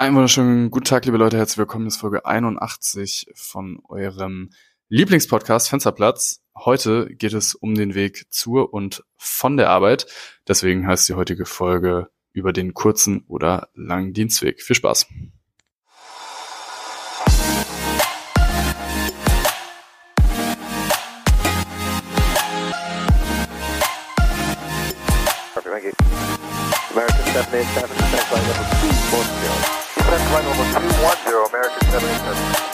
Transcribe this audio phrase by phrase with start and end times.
[0.00, 1.36] Einen wunderschönen guten Tag, liebe Leute.
[1.36, 1.84] Herzlich willkommen.
[1.84, 4.48] Das ist Folge 81 von eurem
[4.88, 6.40] Lieblingspodcast Fensterplatz.
[6.56, 10.06] Heute geht es um den Weg zur und von der Arbeit.
[10.48, 14.62] Deswegen heißt die heutige Folge über den kurzen oder langen Dienstweg.
[14.62, 15.06] Viel Spaß.
[27.50, 27.88] American
[28.80, 30.72] 787, send flight level 210.
[30.72, 32.70] Send flight level 210, American 787.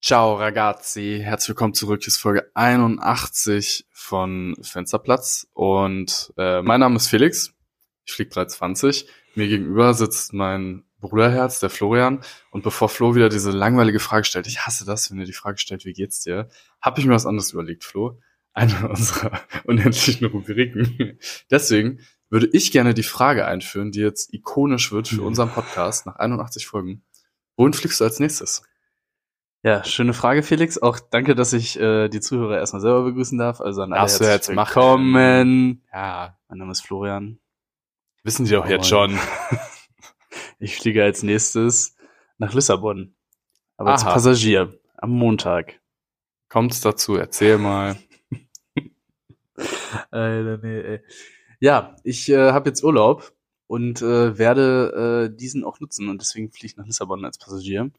[0.00, 2.00] Ciao ragazzi, herzlich willkommen zurück.
[2.02, 7.54] Hier ist Folge 81 von Fensterplatz und äh, mein Name ist Felix.
[8.04, 9.06] Ich fliege 320.
[9.34, 12.20] Mir gegenüber sitzt mein Bruderherz, der Florian.
[12.50, 15.58] Und bevor Flo wieder diese langweilige Frage stellt, ich hasse das, wenn er die Frage
[15.58, 16.48] stellt, wie geht's dir,
[16.80, 18.18] habe ich mir was anderes überlegt, Flo.
[18.54, 21.18] Eine unserer unendlichen Rubriken.
[21.50, 22.00] Deswegen
[22.30, 26.66] würde ich gerne die Frage einführen, die jetzt ikonisch wird für unseren Podcast nach 81
[26.66, 27.02] Folgen.
[27.56, 28.62] Wohin fliegst du als nächstes?
[29.62, 30.76] Ja, schöne Frage, Felix.
[30.78, 33.60] Auch danke, dass ich äh, die Zuhörer erstmal selber begrüßen darf.
[33.60, 35.82] Also an alle Darfst herzlich jetzt willkommen.
[35.92, 37.38] Ja, Mein Name ist Florian.
[38.24, 39.18] wissen die doch jetzt Und schon.
[40.62, 41.96] Ich fliege als nächstes
[42.38, 43.16] nach Lissabon.
[43.76, 44.12] Aber als Aha.
[44.12, 45.80] Passagier am Montag.
[46.48, 47.16] Kommt's dazu?
[47.16, 47.96] Erzähl mal.
[50.12, 51.00] Alter, nee, ey.
[51.58, 53.32] Ja, ich äh, habe jetzt Urlaub
[53.66, 57.90] und äh, werde äh, diesen auch nutzen und deswegen fliege ich nach Lissabon als Passagier.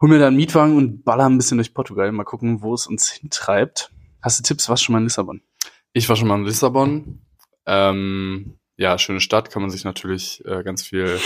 [0.00, 2.10] Hol mir da einen Mietwagen und baller ein bisschen durch Portugal.
[2.10, 3.92] Mal gucken, wo es uns hintreibt.
[4.20, 4.68] Hast du Tipps?
[4.68, 5.42] Was schon mal in Lissabon?
[5.92, 7.20] Ich war schon mal in Lissabon.
[7.66, 11.20] Ähm, ja, schöne Stadt, kann man sich natürlich äh, ganz viel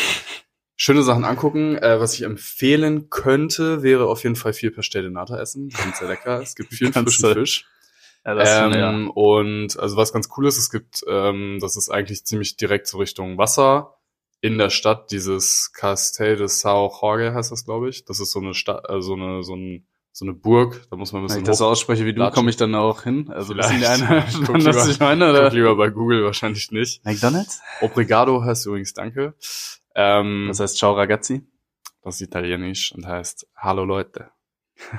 [0.74, 1.76] schöne Sachen angucken.
[1.76, 5.70] Äh, was ich empfehlen könnte, wäre auf jeden Fall viel Pastel de Nata essen.
[5.70, 6.40] Sind sehr lecker.
[6.40, 7.66] Es gibt viel frischen Fisch.
[8.24, 8.34] Ja,
[8.66, 9.10] Ähm, ja.
[9.14, 12.98] Und also was ganz cool ist, es gibt, ähm, das ist eigentlich ziemlich direkt so
[12.98, 13.96] Richtung Wasser
[14.40, 18.04] in der Stadt, dieses Castel de São Jorge heißt das, glaube ich.
[18.04, 21.12] Das ist so eine Stadt, äh, so eine, so, ein, so eine Burg, da muss
[21.12, 23.30] man ein Wenn bisschen ich das so ausspreche wie du, komme ich dann auch hin.
[23.30, 24.02] Also wissen die Vielleicht.
[24.10, 25.50] eine, Guck was lieber- ich meine, Guck oder?
[25.50, 27.04] lieber bei Google, wahrscheinlich nicht.
[27.04, 27.60] McDonalds?
[27.80, 29.34] Obrigado heißt übrigens Danke.
[29.94, 31.46] Ähm, Das heißt Ciao Ragazzi.
[32.02, 34.30] das ist italienisch und heißt Hallo Leute,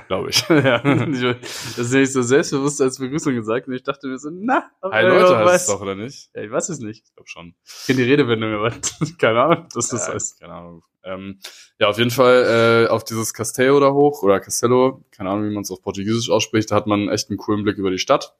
[0.08, 0.46] glaube ich.
[0.48, 4.70] ja, das ist nicht so selbstbewusst als Begrüßung gesagt und ich dachte mir so, na,
[4.82, 5.60] Hi Leute heißt weiß.
[5.62, 6.30] es doch, oder nicht?
[6.34, 7.04] Ja, ich weiß es nicht.
[7.06, 7.54] Ich glaube schon.
[7.64, 8.72] Ich kenne die Redewendung, aber
[9.18, 10.40] keine Ahnung, was das Ja, heißt.
[10.40, 10.82] Keine Ahnung.
[11.04, 11.38] Ähm,
[11.78, 15.54] ja, auf jeden Fall äh, auf dieses Castello da hoch oder Castello, keine Ahnung, wie
[15.54, 18.34] man es auf Portugiesisch ausspricht, da hat man echt einen coolen Blick über die Stadt.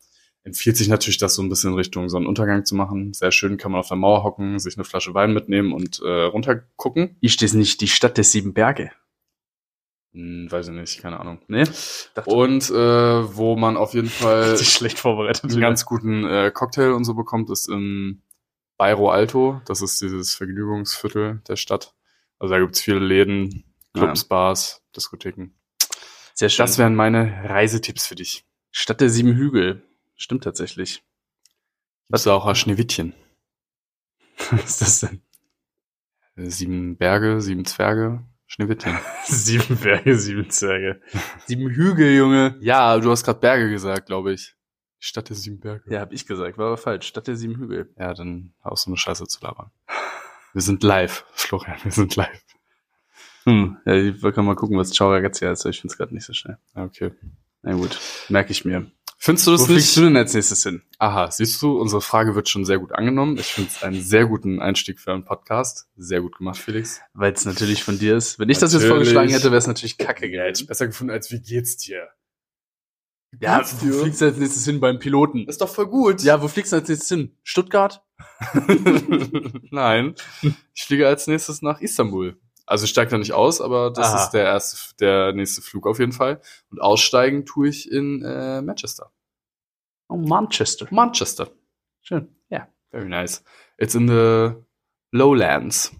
[0.44, 3.14] Empfiehlt sich natürlich, das so ein bisschen Richtung Sonnenuntergang zu machen.
[3.14, 6.24] Sehr schön, kann man auf der Mauer hocken, sich eine Flasche Wein mitnehmen und äh,
[6.24, 7.16] runtergucken.
[7.22, 8.90] Ist das nicht die Stadt der sieben Berge?
[10.14, 11.40] Hm, weiß ich nicht, keine Ahnung.
[11.48, 11.64] Ne?
[12.14, 15.44] Dachte, Und äh, wo man auf jeden Fall schlecht vorbereitet.
[15.50, 18.22] einen ganz guten äh, Cocktail und so bekommt, ist im
[18.76, 19.60] Bairro Alto.
[19.66, 21.94] Das ist dieses Vergnügungsviertel der Stadt.
[22.38, 25.50] Also da gibt's viele Läden, Clubs, Bars, Diskotheken.
[26.32, 26.64] Sehr schön.
[26.64, 28.44] Das wären meine Reisetipps für dich.
[28.70, 29.82] Stadt der sieben Hügel.
[30.16, 31.02] Stimmt tatsächlich.
[32.08, 33.14] Was auch ein Schneewittchen.
[34.50, 35.22] Was ist das denn?
[36.36, 38.96] Sieben Berge, sieben Zwerge, Schneewittchen.
[39.24, 41.00] Sieben Berge, sieben Zwerge.
[41.46, 42.56] Sieben Hügel, Junge.
[42.60, 44.54] ja, du hast gerade Berge gesagt, glaube ich.
[44.98, 45.82] Stadt der sieben Berge.
[45.92, 47.06] Ja, hab ich gesagt, war aber falsch.
[47.06, 47.92] Stadt der sieben Hügel.
[47.98, 49.70] Ja, dann auch so eine Scheiße zu labern.
[50.52, 52.44] Wir sind live, Florian, wir sind live.
[53.42, 56.32] Hm, ja, ich wollte mal gucken, was Ciao Ragazzi heißt, ich find's gerade nicht so
[56.32, 56.58] schnell.
[56.76, 57.10] Okay.
[57.62, 58.88] Na gut, merke ich mir.
[59.16, 59.96] Findest du Wo das fliegst nicht?
[59.96, 60.82] du denn als nächstes hin?
[60.98, 63.38] Aha, siehst du, unsere Frage wird schon sehr gut angenommen.
[63.38, 65.86] Ich finde es einen sehr guten Einstieg für einen Podcast.
[65.96, 67.00] Sehr gut gemacht, Felix.
[67.14, 68.38] Weil es natürlich von dir ist.
[68.38, 69.08] Wenn ich das jetzt Natürlich.
[69.08, 70.66] vorgeschlagen hätte, wäre es natürlich kacke Ja, gewesen.
[70.66, 72.08] besser gefunden, als wie geht's dir?
[73.40, 73.94] Ja, geht's du dir?
[73.94, 75.48] fliegst als nächstes hin beim Piloten.
[75.48, 76.22] ist doch voll gut.
[76.22, 77.36] Ja, wo fliegst du als nächstes hin?
[77.42, 78.02] Stuttgart?
[79.70, 80.14] Nein,
[80.74, 82.36] ich fliege als nächstes nach Istanbul.
[82.66, 84.24] Also ich steige da nicht aus, aber das Aha.
[84.24, 86.40] ist der erste, der nächste Flug auf jeden Fall.
[86.70, 89.12] Und aussteigen tue ich in äh, Manchester.
[90.08, 90.86] Oh, Manchester.
[90.90, 91.50] Manchester.
[92.00, 92.34] Schön.
[92.48, 92.68] Ja.
[92.90, 93.44] Very nice.
[93.78, 94.52] It's in the
[95.12, 95.92] Lowlands.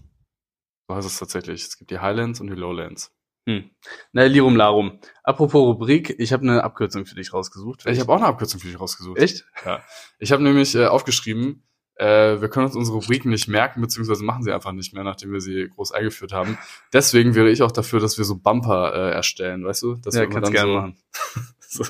[0.87, 1.63] So heißt es tatsächlich.
[1.63, 3.11] Es gibt die Highlands und die Lowlands.
[3.47, 3.69] Hm.
[4.11, 4.99] Na, Lirum Larum.
[5.23, 7.85] Apropos Rubrik, ich habe eine Abkürzung für dich rausgesucht.
[7.85, 9.19] Ich habe auch eine Abkürzung für dich rausgesucht.
[9.19, 9.45] Echt?
[9.63, 9.83] Ja.
[10.17, 11.63] Ich habe nämlich äh, aufgeschrieben,
[11.97, 15.31] äh, wir können uns unsere Rubriken nicht merken, beziehungsweise machen sie einfach nicht mehr, nachdem
[15.31, 16.57] wir sie groß eingeführt haben.
[16.91, 19.95] Deswegen wäre ich auch dafür, dass wir so Bumper äh, erstellen, weißt du?
[19.95, 20.97] Dass Ja, kannst gerne so, machen.
[21.59, 21.83] so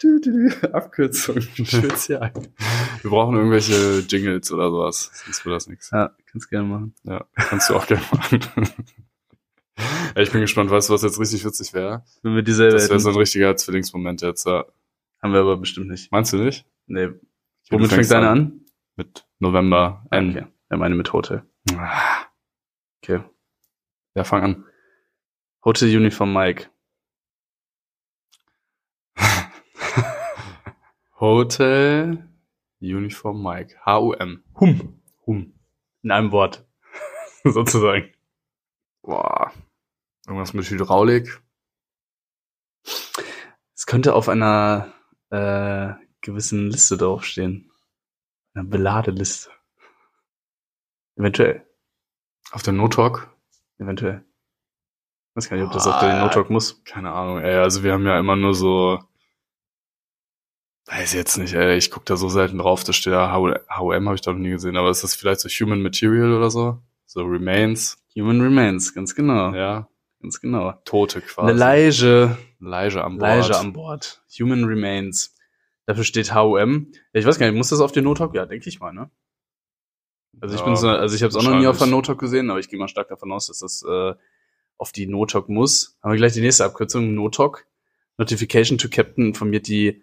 [0.00, 2.32] dü, dü, dü, Abkürzung, spezial.
[3.02, 5.90] Wir brauchen irgendwelche Jingles oder sowas, sonst wird das nichts.
[5.90, 6.94] Ja, kannst gerne machen.
[7.02, 8.40] Ja, kannst du auch gerne machen.
[10.16, 12.02] Ja, ich bin gespannt, weißt du, was jetzt richtig witzig wäre?
[12.22, 14.44] Wenn wir dieselbe Das wäre so ein richtiger Zwillingsmoment jetzt.
[14.44, 14.64] Ja.
[15.22, 16.10] haben wir aber bestimmt nicht.
[16.10, 16.66] Meinst du nicht?
[16.88, 17.04] Nee.
[17.04, 17.16] Okay,
[17.70, 18.60] Womit fängt deine an?
[18.96, 20.30] Mit November N.
[20.30, 20.46] Okay.
[20.70, 21.44] Ja, meine mit Hotel.
[21.76, 22.26] Ah,
[23.02, 23.20] Okay.
[24.14, 24.64] Ja, fang an.
[25.64, 26.70] Hotel Uniform Mike.
[31.20, 32.28] Hotel
[32.80, 33.76] Uniform Mike.
[33.84, 34.42] H-U-M.
[34.60, 35.00] Hum.
[35.26, 35.52] Hum.
[36.02, 36.66] In einem Wort.
[37.44, 38.12] Sozusagen.
[39.02, 39.52] Boah.
[40.26, 41.40] Irgendwas mit Hydraulik.
[43.74, 44.92] Es könnte auf einer
[45.30, 47.70] äh, gewissen Liste draufstehen.
[48.58, 49.50] Einer Beladeliste.
[51.14, 51.64] Eventuell.
[52.50, 53.30] Auf der Notalk?
[53.78, 54.24] Eventuell.
[55.30, 56.82] Ich weiß gar nicht, ob das Ah, auf der Notalk muss.
[56.82, 57.54] Keine Ahnung, ey.
[57.54, 58.98] Also wir haben ja immer nur so.
[60.86, 61.76] Weiß jetzt nicht, ey.
[61.76, 62.82] Ich guck da so selten drauf.
[62.82, 64.76] Da steht ja H&M, habe ich da noch nie gesehen.
[64.76, 66.82] Aber ist das vielleicht so Human Material oder so?
[67.06, 68.02] So Remains?
[68.16, 69.54] Human Remains, ganz genau.
[69.54, 69.88] Ja.
[70.20, 70.72] Ganz genau.
[70.84, 71.50] Tote quasi.
[71.50, 72.36] Eine Leiche.
[72.58, 73.30] Leiche am Bord.
[73.30, 74.20] Leiche an Bord.
[74.40, 75.37] Human Remains.
[75.88, 76.92] Dafür steht HOM.
[77.14, 78.34] Ja, ich weiß gar nicht, muss das auf den Notalk?
[78.34, 79.10] Ja, denke ich mal, ne?
[80.38, 81.86] Also ich Ja, bin so, also ich habe es auch noch nie auf der.
[81.86, 84.14] Notalk gesehen, aber ich gehe mal stark davon aus, dass das äh,
[84.76, 85.98] auf die Notalk muss.
[86.02, 87.66] Haben wir gleich die nächste Abkürzung, Notalk.
[88.18, 90.02] Notification to Captain informiert die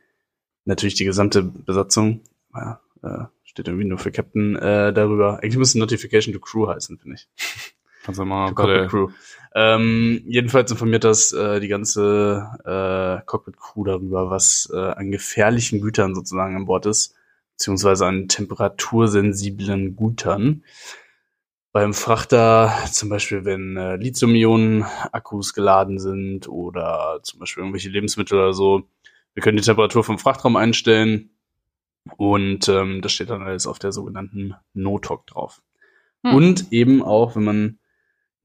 [0.63, 2.21] natürlich die gesamte Besatzung.
[2.55, 5.43] Ja, äh, steht irgendwie nur für Captain äh, darüber.
[5.43, 7.27] Eigentlich müsste Notification to Crew heißen, finde ich.
[8.05, 9.09] Kannst du mal bei Cockpit der, Crew.
[9.55, 15.81] Ähm, jedenfalls informiert das äh, die ganze äh, Cockpit Crew darüber, was äh, an gefährlichen
[15.81, 17.15] Gütern sozusagen an Bord ist,
[17.53, 20.63] beziehungsweise an temperatursensiblen Gütern.
[21.71, 28.53] Beim Frachter, zum Beispiel, wenn äh, Lithium-Ionen-Akkus geladen sind oder zum Beispiel irgendwelche Lebensmittel oder
[28.53, 28.83] so.
[29.33, 31.31] Wir können die Temperatur vom Frachtraum einstellen
[32.17, 35.63] und ähm, das steht dann alles auf der sogenannten No-Talk drauf.
[36.23, 36.35] Hm.
[36.35, 37.79] Und eben auch, wenn man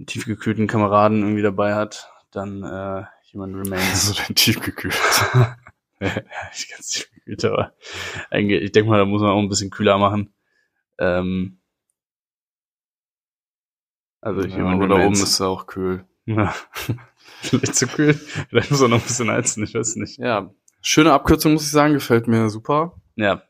[0.07, 4.07] tiefgekühlten Kameraden irgendwie dabei hat, dann äh, Human Remains.
[4.07, 4.95] so den tiefgekühlt.
[6.01, 7.75] ich ganz tiefgekühlt, aber
[8.31, 10.33] eigentlich, ich denke mal, da muss man auch ein bisschen kühler machen.
[10.99, 11.61] Ähm,
[14.21, 15.23] also Ja, Human aber da oben Remains.
[15.23, 16.05] ist auch kühl.
[16.27, 16.55] Ja.
[17.43, 18.15] Vielleicht zu kühl.
[18.15, 20.19] Vielleicht muss er noch ein bisschen heizen, ich weiß nicht.
[20.19, 20.51] Ja.
[20.83, 21.95] Schöne Abkürzung, muss ich sagen.
[21.95, 23.01] Gefällt mir super.
[23.17, 23.43] Ja.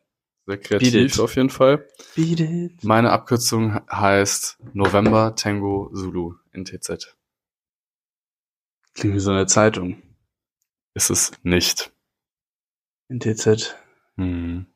[0.50, 1.86] Sehr kreativ auf jeden Fall.
[2.16, 2.82] Beat it.
[2.82, 7.16] Meine Abkürzung heißt November Tango Zulu NTZ.
[8.94, 10.02] Klingt wie so eine Zeitung.
[10.94, 11.92] Ist es nicht.
[14.16, 14.66] Hm.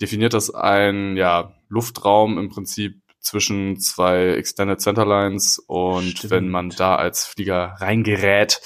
[0.00, 6.30] definiert das ein ja, Luftraum im Prinzip zwischen zwei Extended Centerlines und Stimmt.
[6.30, 8.60] wenn man da als Flieger reingerät,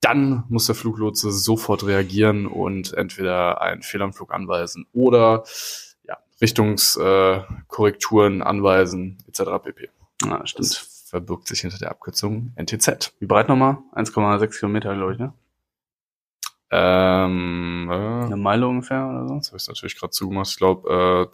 [0.00, 5.44] dann muss der Fluglotse sofort reagieren und entweder einen Fehlanflug anweisen oder
[6.02, 9.42] ja, Richtungskorrekturen äh, anweisen etc.
[9.62, 9.90] pp.
[10.24, 10.88] Ah, Das stimmt.
[11.06, 13.12] verbirgt sich hinter der Abkürzung NTZ.
[13.20, 13.78] Wie breit nochmal?
[13.94, 15.32] 1,6 Kilometer, glaube ich, ne?
[16.74, 17.94] Ähm, äh,
[18.24, 19.34] Eine Meile ungefähr oder so?
[19.36, 20.48] das habe ich natürlich gerade zugemacht.
[20.50, 21.32] Ich glaube, äh,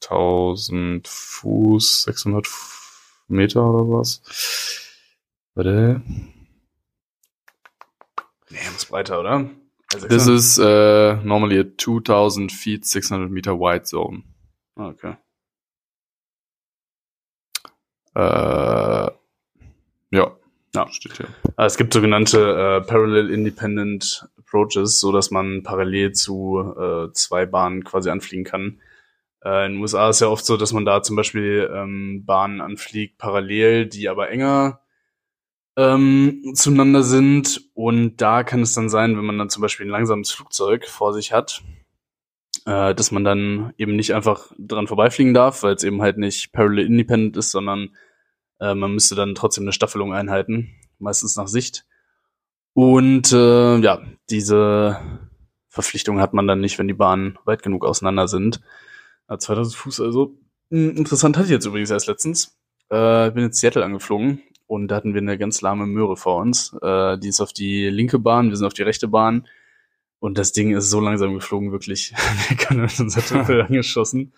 [0.00, 4.22] 2000 Fuß, 600 F- Meter oder was.
[5.54, 6.02] Warte.
[8.50, 9.50] Nee, muss breiter, oder?
[10.08, 14.22] This is uh, normally a 2000 feet, 600 meter wide zone.
[14.76, 15.16] Ah, Okay.
[18.14, 19.10] Äh,
[20.10, 20.36] ja.
[20.74, 20.88] Ja.
[20.90, 21.28] steht hier.
[21.56, 27.44] Ah, Es gibt sogenannte äh, Parallel Independent Approaches, so dass man parallel zu äh, zwei
[27.46, 28.80] Bahnen quasi anfliegen kann.
[29.46, 32.60] Äh, in den USA ist ja oft so, dass man da zum Beispiel ähm, Bahnen
[32.60, 34.80] anfliegt parallel, die aber enger
[35.76, 37.70] ähm, zueinander sind.
[37.74, 41.12] Und da kann es dann sein, wenn man dann zum Beispiel ein langsames Flugzeug vor
[41.14, 41.62] sich hat,
[42.64, 46.52] äh, dass man dann eben nicht einfach dran vorbeifliegen darf, weil es eben halt nicht
[46.52, 47.90] Parallel Independent ist, sondern
[48.58, 51.86] äh, man müsste dann trotzdem eine Staffelung einhalten, meistens nach Sicht.
[52.72, 54.98] Und äh, ja, diese
[55.68, 58.60] Verpflichtung hat man dann nicht, wenn die Bahnen weit genug auseinander sind.
[59.28, 60.36] Ja, 2000 Fuß also.
[60.70, 62.56] Hm, Interessant hatte ich jetzt übrigens erst letztens.
[62.88, 66.76] Äh, bin in Seattle angeflogen und da hatten wir eine ganz lahme Möhre vor uns.
[66.82, 69.48] Äh, die ist auf die linke Bahn, wir sind auf die rechte Bahn
[70.18, 72.12] und das Ding ist so langsam geflogen, wirklich.
[72.48, 74.32] wir können mit unser Triple angeschossen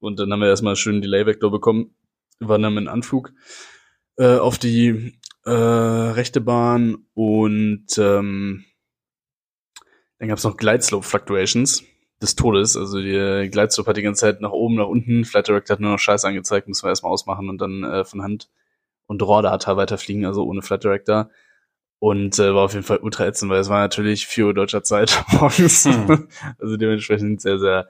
[0.00, 1.94] und dann haben wir erstmal schön Delay Vector bekommen,
[2.40, 3.32] waren dann mit Anflug
[4.16, 8.64] äh, auf die äh, rechte Bahn und ähm,
[10.18, 11.84] dann gab es noch Glideslope Fluctuations
[12.20, 12.76] des Todes.
[12.76, 15.24] Also die Glideslope hat die ganze Zeit nach oben, nach unten.
[15.24, 18.22] Flight Director hat nur noch Scheiße angezeigt, müssen wir erstmal ausmachen und dann äh, von
[18.22, 18.48] Hand
[19.06, 21.30] und RAW-Data weiterfliegen, also ohne Flight Director.
[22.00, 24.84] Und äh, war auf jeden Fall ultra ätzend, weil es war natürlich 4 Uhr deutscher
[24.84, 25.84] Zeit morgens.
[25.84, 26.28] Hm.
[26.58, 27.88] also dementsprechend sehr, sehr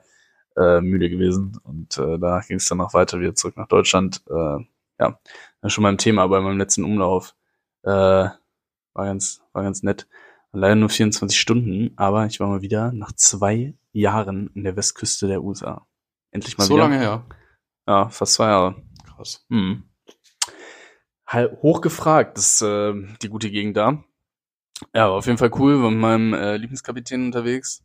[0.55, 1.59] äh, müde gewesen.
[1.63, 4.23] Und äh, danach ging es dann noch weiter wieder zurück nach Deutschland.
[4.29, 4.65] Äh,
[4.99, 5.19] ja,
[5.67, 7.35] schon mal im Thema bei meinem letzten Umlauf.
[7.83, 10.07] Äh, war ganz, war ganz nett.
[10.51, 15.27] Leider nur 24 Stunden, aber ich war mal wieder nach zwei Jahren in der Westküste
[15.27, 15.87] der USA.
[16.31, 16.83] Endlich mal so wieder.
[16.83, 17.25] lange her.
[17.87, 18.75] Ja, fast zwei Jahre.
[19.05, 19.45] Krass.
[19.49, 19.83] Hm.
[21.61, 24.03] Hochgefragt, ist äh, die gute Gegend da.
[24.93, 27.83] Ja, war auf jeden Fall cool, war mit meinem äh, Lieblingskapitän unterwegs.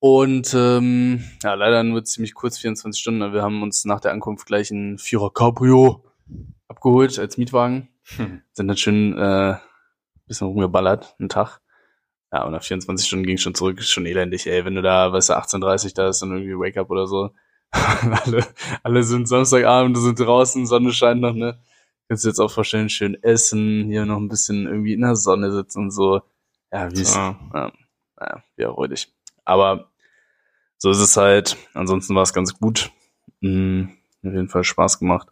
[0.00, 3.32] Und ähm, ja, leider nur ziemlich kurz, 24 Stunden.
[3.32, 6.04] Wir haben uns nach der Ankunft gleich ein Vierer Cabrio
[6.68, 7.88] abgeholt als Mietwagen.
[8.16, 8.42] Hm.
[8.52, 9.56] Sind dann schön äh,
[10.28, 11.60] bisschen rumgeballert, einen Tag.
[12.32, 14.64] Ja, und nach 24 Stunden ging schon zurück, ist schon elendig, ey.
[14.64, 17.30] Wenn du da, weißt du, 18.30 da ist dann irgendwie Wake-up oder so.
[17.72, 18.46] alle,
[18.82, 21.58] alle sind Samstagabend, sind draußen, Sonne scheint noch, ne?
[22.08, 25.52] Kannst du jetzt auch vorstellen, schön essen, hier noch ein bisschen irgendwie in der Sonne
[25.52, 26.22] sitzen und so.
[26.72, 27.38] Ja, wie es, Ja.
[27.54, 27.72] ja,
[28.18, 29.12] naja, ja, räudig.
[29.44, 29.90] Aber
[30.78, 31.56] so ist es halt.
[31.74, 32.90] Ansonsten war es ganz gut.
[33.40, 35.28] Mhm, auf jeden Fall Spaß gemacht.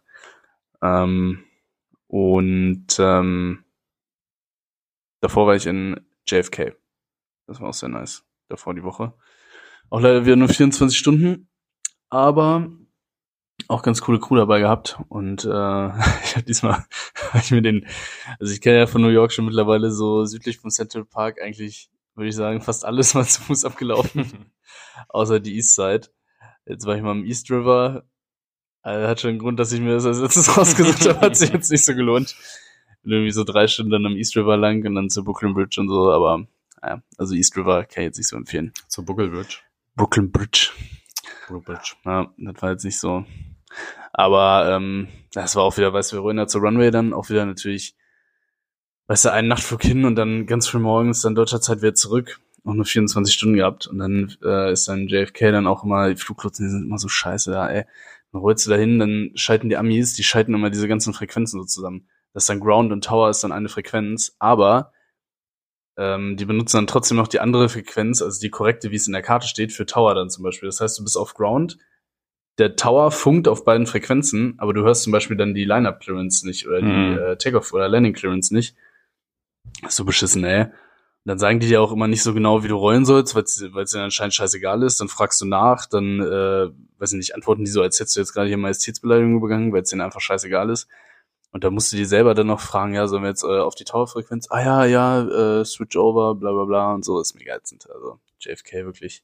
[0.81, 1.43] Ähm,
[2.07, 3.63] und ähm,
[5.21, 6.75] davor war ich in JFK.
[7.47, 8.23] Das war auch sehr nice.
[8.49, 9.13] Davor die Woche.
[9.89, 11.49] Auch leider wieder nur 24 Stunden,
[12.09, 12.69] aber
[13.67, 14.99] auch ganz coole Crew dabei gehabt.
[15.09, 15.47] Und äh,
[16.23, 16.85] ich habe diesmal
[17.31, 17.87] hab ich mir den,
[18.39, 21.89] also ich kenne ja von New York schon mittlerweile so südlich vom Central Park eigentlich,
[22.15, 24.51] würde ich sagen, fast alles mal zu Fuß abgelaufen,
[25.09, 26.09] außer die East Side.
[26.65, 28.03] Jetzt war ich mal im East River.
[28.81, 31.51] Also hat schon einen Grund, dass ich mir das als letztes rausgesucht habe, hat sich
[31.51, 32.35] jetzt nicht so gelohnt.
[33.03, 35.87] Irgendwie so drei Stunden dann am East River lang und dann zur Brooklyn Bridge und
[35.87, 36.45] so, aber
[36.81, 38.73] naja, also East River kann ich jetzt nicht so empfehlen.
[38.87, 39.59] Zur Buckel Bridge.
[39.95, 40.71] Brooklyn Bridge.
[41.49, 41.95] Bridge.
[42.05, 43.25] Ja, das war jetzt nicht so.
[44.13, 47.29] Aber ähm, das war auch wieder, weißt du, wir rollen da zur Runway dann auch
[47.29, 47.95] wieder natürlich,
[49.07, 52.39] weißt du, einen Nachtflug hin und dann ganz früh morgens dann deutscher Zeit wieder zurück.
[52.63, 53.87] Auch nur 24 Stunden gehabt.
[53.87, 57.07] Und dann äh, ist dann JFK dann auch immer, die Fluglotsen, die sind immer so
[57.07, 57.85] scheiße da, ey.
[58.31, 61.61] Dann rollst du da hin, dann schalten die Amis, die schalten immer diese ganzen Frequenzen
[61.61, 62.09] so zusammen.
[62.33, 64.91] Das ist dann Ground und Tower ist dann eine Frequenz, aber
[65.97, 69.13] ähm, die benutzen dann trotzdem noch die andere Frequenz, also die korrekte, wie es in
[69.13, 70.67] der Karte steht, für Tower dann zum Beispiel.
[70.69, 71.77] Das heißt, du bist auf Ground,
[72.59, 76.45] der Tower funkt auf beiden Frequenzen, aber du hörst zum Beispiel dann die Line-Up Clearance
[76.47, 77.17] nicht oder die Mhm.
[77.17, 78.75] äh, Takeoff oder Landing Clearance nicht.
[79.89, 80.63] So beschissen, ey.
[80.63, 80.71] Und
[81.25, 83.91] dann sagen die dir auch immer nicht so genau, wie du rollen sollst, weil es
[83.91, 85.01] dir anscheinend scheißegal ist.
[85.01, 88.21] Dann fragst du nach, dann, äh, weiß ich nicht, antworten die so, als hättest du
[88.21, 90.87] jetzt gerade hier Majestätsbeleidigung begangen, weil es denen einfach scheißegal ist.
[91.51, 93.75] Und da musst du dir selber dann noch fragen, ja, sollen wir jetzt äh, auf
[93.75, 94.47] die Tower-Frequenz?
[94.51, 97.89] Ah ja, ja, äh, switch over, bla bla bla und so, ist mega ätzend.
[97.89, 99.23] Also JFK wirklich.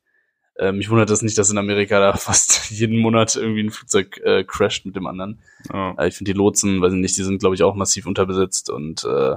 [0.56, 4.20] Äh, mich wundert das nicht, dass in Amerika da fast jeden Monat irgendwie ein Flugzeug
[4.24, 5.42] äh, crasht mit dem anderen.
[5.72, 5.96] Ja.
[5.98, 8.70] Äh, ich finde die Lotsen, weiß ich nicht, die sind, glaube ich, auch massiv unterbesetzt
[8.70, 9.36] und äh,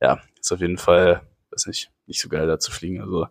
[0.00, 3.00] ja, ist auf jeden Fall, weiß nicht, nicht so geil da zu fliegen.
[3.00, 3.26] Also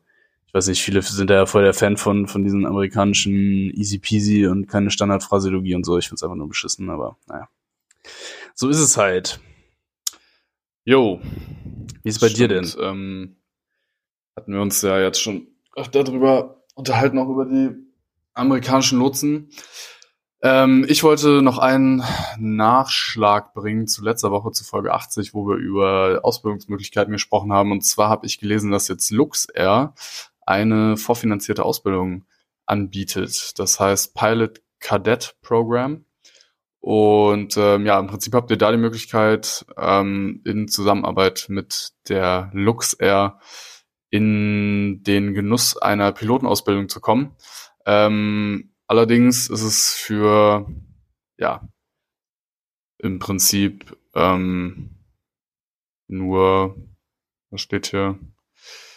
[0.48, 4.00] ich weiß nicht, viele sind da ja voll der Fan von, von diesen amerikanischen Easy
[4.00, 5.98] Peasy und keine Standardphraseologie und so.
[5.98, 7.48] Ich finde es einfach nur beschissen, aber naja.
[8.54, 9.40] So ist es halt.
[10.84, 11.20] Jo.
[12.04, 12.66] Wie ist es bei dir denn?
[12.66, 13.38] Stimmt, Ähm,
[14.38, 17.72] hatten wir uns ja jetzt schon öfter darüber unterhalten, auch über die
[18.34, 19.50] amerikanischen Lotsen.
[20.42, 22.04] Ähm, ich wollte noch einen
[22.38, 27.72] Nachschlag bringen zu letzter Woche, zu Folge 80, wo wir über Ausbildungsmöglichkeiten gesprochen haben.
[27.72, 29.96] Und zwar habe ich gelesen, dass jetzt LuxAir
[30.46, 32.26] eine vorfinanzierte Ausbildung
[32.66, 33.58] anbietet.
[33.58, 36.05] Das heißt Pilot Cadet Program.
[36.86, 42.51] Und ähm, ja, im Prinzip habt ihr da die Möglichkeit, ähm, in Zusammenarbeit mit der
[42.54, 43.39] LuxAir
[44.12, 47.36] in den Genuss einer Pilotenausbildung zu kommen.
[47.88, 50.68] Ähm, allerdings ist es für,
[51.39, 51.68] ja,
[53.00, 54.92] im Prinzip ähm,
[56.08, 56.75] nur,
[57.50, 58.20] was steht hier?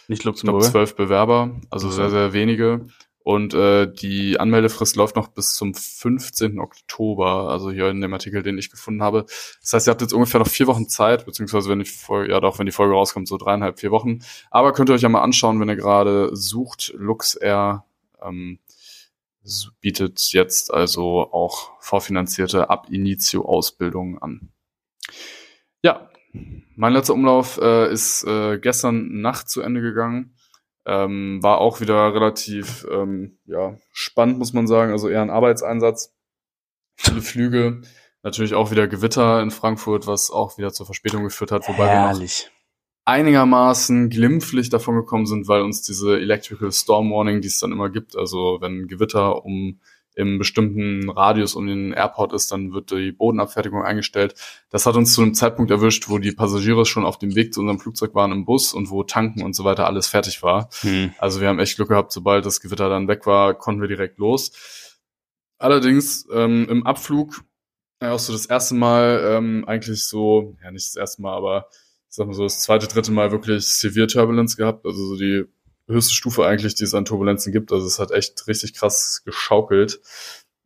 [0.07, 0.63] Nicht Ich glaube, Luxemburg.
[0.63, 1.95] zwölf Bewerber, also so.
[1.95, 2.85] sehr, sehr wenige.
[3.29, 6.59] Und äh, die Anmeldefrist läuft noch bis zum 15.
[6.59, 9.27] Oktober, also hier in dem Artikel, den ich gefunden habe.
[9.61, 12.57] Das heißt, ihr habt jetzt ungefähr noch vier Wochen Zeit, beziehungsweise wenn Folge, ja doch,
[12.57, 14.21] wenn die Folge rauskommt, so dreieinhalb, vier Wochen.
[14.49, 16.91] Aber könnt ihr euch ja mal anschauen, wenn ihr gerade sucht.
[16.97, 17.85] LuxAir
[18.19, 18.57] ähm,
[19.79, 24.49] bietet jetzt also auch vorfinanzierte Ab-Initio-Ausbildungen an.
[25.83, 26.09] Ja,
[26.75, 30.33] mein letzter Umlauf äh, ist äh, gestern Nacht zu Ende gegangen.
[30.85, 34.91] Ähm, war auch wieder relativ ähm, ja, spannend, muss man sagen.
[34.91, 36.13] Also eher ein Arbeitseinsatz.
[36.95, 37.81] Viele Flüge.
[38.23, 42.01] Natürlich auch wieder Gewitter in Frankfurt, was auch wieder zur Verspätung geführt hat, wobei wir
[42.01, 42.51] noch Herrlich.
[43.05, 47.89] einigermaßen glimpflich davon gekommen sind, weil uns diese Electrical Storm Warning, die es dann immer
[47.89, 49.79] gibt, also wenn Gewitter um
[50.19, 54.35] im bestimmten Radius um den Airport ist, dann wird die Bodenabfertigung eingestellt.
[54.69, 57.61] Das hat uns zu einem Zeitpunkt erwischt, wo die Passagiere schon auf dem Weg zu
[57.61, 60.69] unserem Flugzeug waren im Bus und wo Tanken und so weiter alles fertig war.
[60.81, 61.13] Hm.
[61.17, 64.19] Also wir haben echt Glück gehabt, sobald das Gewitter dann weg war, konnten wir direkt
[64.19, 64.51] los.
[65.57, 67.43] Allerdings ähm, im Abflug
[68.01, 71.67] ja, auch so das erste Mal ähm, eigentlich so, ja nicht das erste Mal, aber
[72.09, 75.45] ich sag mal so das zweite, dritte Mal wirklich Severe Turbulence gehabt, also so die
[75.89, 77.71] höchste Stufe eigentlich, die es an Turbulenzen gibt.
[77.71, 79.99] Also es hat echt richtig krass geschaukelt.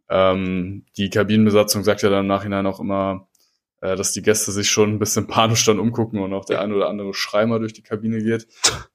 [0.09, 3.27] Ähm, die Kabinenbesatzung sagt ja dann im Nachhinein auch immer,
[3.81, 6.75] äh, dass die Gäste sich schon ein bisschen panisch dann umgucken und auch der eine
[6.75, 8.47] oder andere Schrei mal durch die Kabine geht.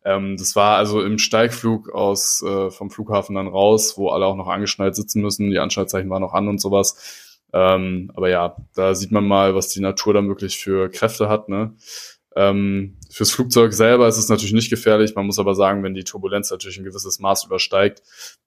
[0.04, 4.36] Ähm, das war also im Steigflug aus äh, vom Flughafen dann raus, wo alle auch
[4.36, 5.50] noch angeschnallt sitzen müssen.
[5.50, 7.36] Die Anschaltzeichen waren noch an und sowas.
[7.52, 11.48] Ähm, aber ja, da sieht man mal, was die Natur dann wirklich für Kräfte hat.
[11.48, 11.74] Ne?
[12.38, 15.16] Ähm, fürs Flugzeug selber ist es natürlich nicht gefährlich.
[15.16, 18.00] Man muss aber sagen, wenn die Turbulenz natürlich ein gewisses Maß übersteigt,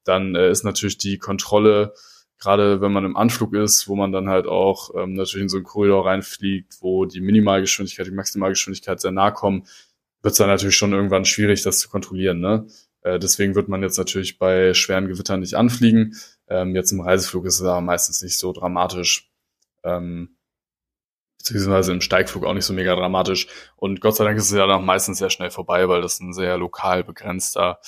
[0.06, 1.94] dann äh, ist natürlich die Kontrolle,
[2.40, 5.58] gerade wenn man im Anflug ist, wo man dann halt auch ähm, natürlich in so
[5.58, 9.64] einen Korridor reinfliegt, wo die Minimalgeschwindigkeit, die Maximalgeschwindigkeit sehr nahe kommen,
[10.22, 12.40] wird es dann natürlich schon irgendwann schwierig, das zu kontrollieren.
[12.40, 12.68] Ne?
[13.02, 16.16] Äh, deswegen wird man jetzt natürlich bei schweren Gewittern nicht anfliegen.
[16.48, 19.30] Ähm, jetzt im Reiseflug ist es aber meistens nicht so dramatisch.
[19.84, 20.38] Ähm,
[21.42, 23.48] beziehungsweise im Steigflug auch nicht so mega dramatisch.
[23.76, 26.34] Und Gott sei Dank ist es ja dann meistens sehr schnell vorbei, weil das ein
[26.34, 27.80] sehr lokal begrenzter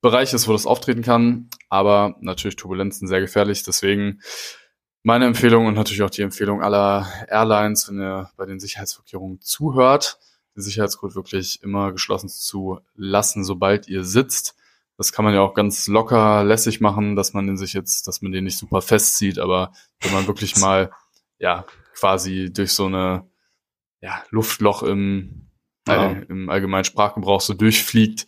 [0.00, 1.48] Bereich ist, wo das auftreten kann.
[1.68, 3.62] Aber natürlich Turbulenzen sehr gefährlich.
[3.62, 4.20] Deswegen
[5.02, 10.18] meine Empfehlung und natürlich auch die Empfehlung aller Airlines, wenn ihr bei den Sicherheitsvorkehrungen zuhört,
[10.56, 14.56] den Sicherheitsgurt wirklich immer geschlossen zu lassen, sobald ihr sitzt.
[14.98, 18.20] Das kann man ja auch ganz locker lässig machen, dass man den sich jetzt, dass
[18.20, 20.90] man den nicht super festzieht, aber wenn man wirklich mal,
[21.38, 21.64] ja,
[22.00, 23.28] quasi durch so eine,
[24.00, 25.50] ja, Luftloch im,
[25.86, 26.12] Ja.
[26.12, 28.26] äh, im allgemeinen Sprachgebrauch so durchfliegt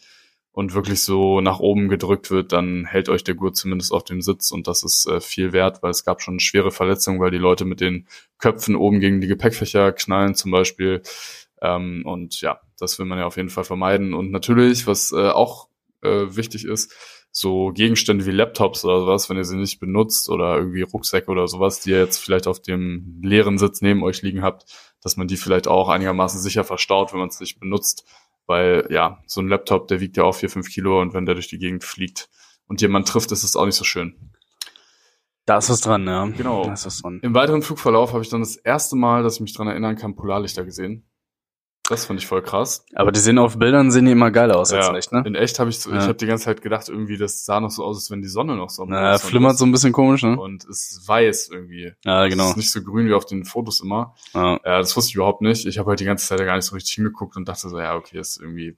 [0.52, 4.20] und wirklich so nach oben gedrückt wird, dann hält euch der Gurt zumindest auf dem
[4.20, 7.38] Sitz und das ist äh, viel wert, weil es gab schon schwere Verletzungen, weil die
[7.38, 8.06] Leute mit den
[8.38, 11.00] Köpfen oben gegen die Gepäckfächer knallen zum Beispiel.
[11.62, 14.12] Ähm, und ja, das will man ja auf jeden Fall vermeiden.
[14.12, 15.68] Und natürlich, was äh, auch
[16.02, 16.92] äh, wichtig ist,
[17.34, 21.48] so Gegenstände wie Laptops oder sowas, wenn ihr sie nicht benutzt oder irgendwie Rucksäcke oder
[21.48, 24.66] sowas, die ihr jetzt vielleicht auf dem leeren Sitz neben euch liegen habt,
[25.00, 28.04] dass man die vielleicht auch einigermaßen sicher verstaut, wenn man es nicht benutzt.
[28.46, 31.34] Weil ja, so ein Laptop, der wiegt ja auch vier, fünf Kilo und wenn der
[31.34, 32.28] durch die Gegend fliegt
[32.66, 34.32] und jemand trifft, ist es auch nicht so schön.
[35.46, 36.26] Da ist was dran, ja.
[36.26, 36.64] Genau.
[36.66, 37.18] Da ist was dran.
[37.22, 40.14] Im weiteren Flugverlauf habe ich dann das erste Mal, dass ich mich dran erinnern kann,
[40.14, 41.04] Polarlichter gesehen.
[41.92, 42.84] Das fand ich voll krass.
[42.94, 45.22] Aber die sehen auf Bildern sehen die immer geiler aus als in echt, ne?
[45.26, 46.02] In echt habe ich, so, ich Ja.
[46.02, 48.56] habe die ganze Zeit gedacht, irgendwie, das sah noch so aus, als wenn die Sonne
[48.56, 49.58] noch so Na, flimmert ist.
[49.58, 50.38] so ein bisschen komisch, ne?
[50.40, 51.92] Und es ist weiß irgendwie.
[52.04, 52.50] Ja, Es genau.
[52.50, 54.14] ist nicht so grün wie auf den Fotos immer.
[54.34, 54.52] Ja.
[54.64, 55.66] Ja, das wusste ich überhaupt nicht.
[55.66, 57.94] Ich habe halt die ganze Zeit gar nicht so richtig hingeguckt und dachte so, ja,
[57.94, 58.76] okay, ist irgendwie,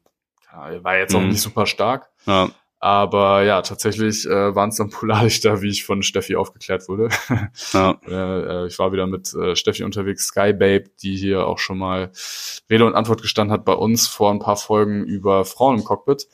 [0.83, 1.29] war jetzt auch Mhm.
[1.29, 2.09] nicht super stark.
[2.27, 2.49] Ja.
[2.85, 7.09] Aber ja, tatsächlich äh, waren es dann Polarlichter, wie ich von Steffi aufgeklärt wurde.
[7.73, 7.99] Ja.
[8.07, 12.11] Äh, ich war wieder mit äh, Steffi unterwegs, Sky Babe, die hier auch schon mal
[12.69, 16.29] Rede und Antwort gestanden hat bei uns vor ein paar Folgen über Frauen im Cockpit.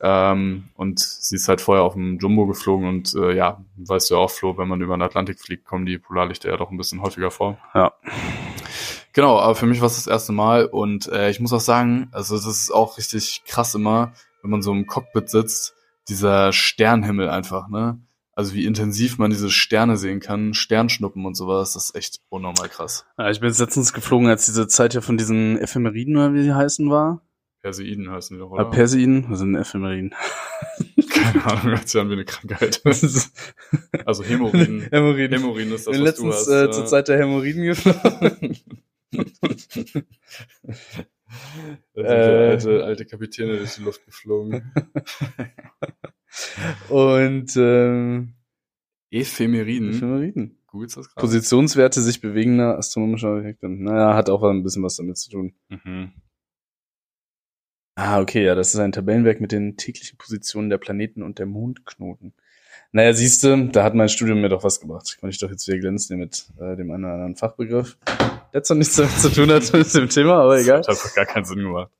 [0.00, 4.14] Ähm, und sie ist halt vorher auf dem Jumbo geflogen und äh, ja, weißt du
[4.14, 6.76] ja auch, Flo, wenn man über den Atlantik fliegt, kommen die Polarlichter ja doch ein
[6.76, 7.58] bisschen häufiger vor.
[7.74, 7.92] Ja.
[9.12, 12.08] Genau, aber für mich war es das erste Mal und äh, ich muss auch sagen,
[12.12, 15.74] also das ist auch richtig krass immer, wenn man so im Cockpit sitzt,
[16.08, 18.00] dieser Sternhimmel einfach, ne?
[18.32, 22.68] Also wie intensiv man diese Sterne sehen kann, Sternschnuppen und sowas, das ist echt unnormal
[22.68, 23.04] krass.
[23.18, 23.30] ja.
[23.30, 26.54] Ich bin jetzt letztens geflogen, als diese Zeit ja von diesen Ephemeriden, oder wie sie
[26.54, 27.22] heißen, war.
[27.62, 28.62] Perseiden heißen die doch, Oder?
[28.68, 28.70] oder?
[28.70, 29.26] Perseiden?
[29.28, 30.14] Was sind Ephemeriden?
[31.10, 32.80] Keine Ahnung, hört sich an wie eine Krankheit.
[34.06, 34.82] Also Hämorrhoiden.
[34.92, 35.32] Hämorrhoiden.
[35.38, 36.68] Hämorrhoiden ist das, Ich bin was du letztens hast.
[36.68, 38.56] äh, zur Zeit der Hämorrhoiden geflogen.
[41.94, 42.48] Da sind Äh.
[42.50, 44.72] alte, alte Kapitäne durch die Luft geflogen.
[46.88, 48.34] Und ähm,
[49.10, 49.90] Ephemeriden.
[49.90, 50.58] Ephemeriden.
[50.66, 51.26] Googelst du das gerade?
[51.26, 53.68] Positionswerte sich bewegender astronomischer Objekte.
[53.68, 55.54] Naja, hat auch ein bisschen was damit zu tun.
[55.68, 56.12] Mhm.
[57.94, 61.46] Ah, okay, ja, das ist ein Tabellenwerk mit den täglichen Positionen der Planeten und der
[61.46, 62.34] Mondknoten.
[62.92, 65.18] Naja, siehste, da hat mein Studium mir doch was gebracht.
[65.20, 67.98] Kann ich doch jetzt wieder glänzen mit äh, dem einen oder anderen Fachbegriff.
[68.54, 70.78] Der zwar nichts damit zu tun hat mit dem Thema, aber egal.
[70.78, 71.90] Das hat einfach gar keinen Sinn gemacht.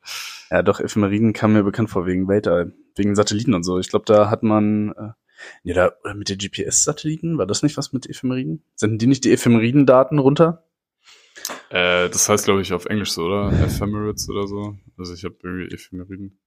[0.50, 3.78] Ja, doch, Ephemeriden kam mir bekannt vor wegen Weltall, wegen Satelliten und so.
[3.78, 5.10] Ich glaube, da hat man, äh,
[5.62, 8.62] nee, da, oder mit den GPS-Satelliten, war das nicht was mit Ephemeriden?
[8.74, 10.64] Senden die nicht die Ephemeriden-Daten runter?
[11.68, 13.52] Äh, das heißt, glaube ich, auf Englisch so, oder?
[13.52, 14.76] Ephemerids oder so.
[14.96, 16.38] Also ich habe irgendwie Ephemeriden.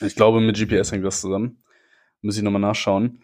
[0.00, 1.62] Ich glaube, mit GPS hängt das zusammen.
[2.22, 3.22] Muss ich nochmal nachschauen.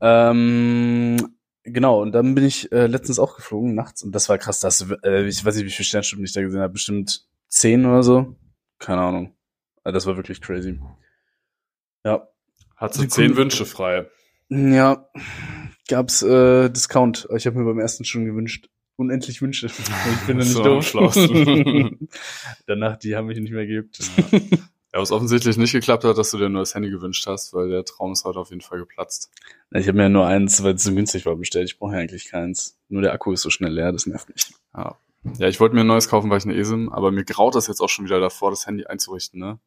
[0.00, 4.60] Ähm, genau, und dann bin ich äh, letztens auch geflogen, nachts, und das war krass.
[4.60, 6.72] Das, äh, ich weiß nicht, wie viele Sternstunden ich da gesehen habe.
[6.72, 8.36] Bestimmt zehn oder so.
[8.78, 9.34] Keine Ahnung.
[9.84, 10.78] Also das war wirklich crazy.
[12.04, 12.28] Ja.
[12.76, 14.08] Hat sie zehn Wünsche frei.
[14.48, 15.08] Ja,
[15.88, 17.28] gab's äh, Discount.
[17.36, 18.68] Ich habe mir beim ersten schon gewünscht.
[18.96, 19.66] Unendlich Wünsche.
[20.12, 20.92] Ich bin da nicht So, doof.
[22.66, 23.64] Danach, die haben mich nicht mehr.
[23.64, 23.82] Ja,
[24.92, 27.84] was offensichtlich nicht geklappt hat, dass du dir nur das Handy gewünscht hast, weil der
[27.84, 29.30] Traum ist heute auf jeden Fall geplatzt.
[29.72, 31.70] Ich habe mir ja nur eins, weil es so günstig war, bestellt.
[31.70, 32.78] Ich brauche ja eigentlich keins.
[32.88, 34.52] Nur der Akku ist so schnell leer, das nervt mich.
[34.76, 34.96] Ja.
[35.36, 37.66] Ja, ich wollte mir ein neues kaufen, weil ich eine ESIM, aber mir graut das
[37.66, 39.60] jetzt auch schon wieder davor, das Handy einzurichten, ne?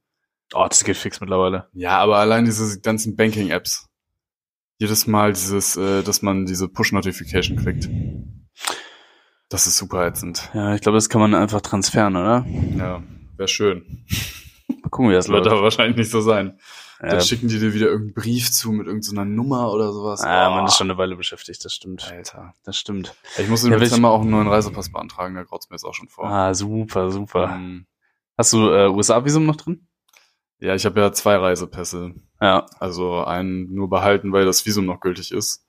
[0.53, 1.67] Oh, das geht fix mittlerweile.
[1.73, 3.87] Ja, aber allein diese ganzen Banking-Apps.
[4.79, 7.87] Jedes Mal dieses, äh, dass man diese Push-Notification kriegt.
[9.49, 10.49] Das ist super ätzend.
[10.53, 12.45] Ja, ich glaube, das kann man einfach transferen, oder?
[12.75, 13.03] Ja,
[13.37, 14.05] wäre schön.
[14.67, 15.53] Mal gucken, wie das Das wird läuft.
[15.53, 16.59] aber wahrscheinlich nicht so sein.
[17.01, 20.21] Ja, Dann schicken die dir wieder irgendeinen Brief zu mit irgendeiner Nummer oder sowas.
[20.21, 22.09] ah, Oh, man ist schon eine Weile beschäftigt, das stimmt.
[22.09, 22.53] Alter.
[22.63, 23.13] Das stimmt.
[23.37, 25.93] Ich muss im Ja, Dezember auch einen neuen Reisepass beantragen, da graut's mir jetzt auch
[25.93, 26.29] schon vor.
[26.29, 27.51] Ah, super, super.
[27.55, 27.87] Ähm,
[28.37, 29.87] Hast du äh, USA-Visum noch drin?
[30.59, 32.13] ja, ich habe ja zwei Reisepässe.
[32.39, 32.65] Ja.
[32.79, 35.67] Also einen nur behalten, weil das Visum noch gültig ist.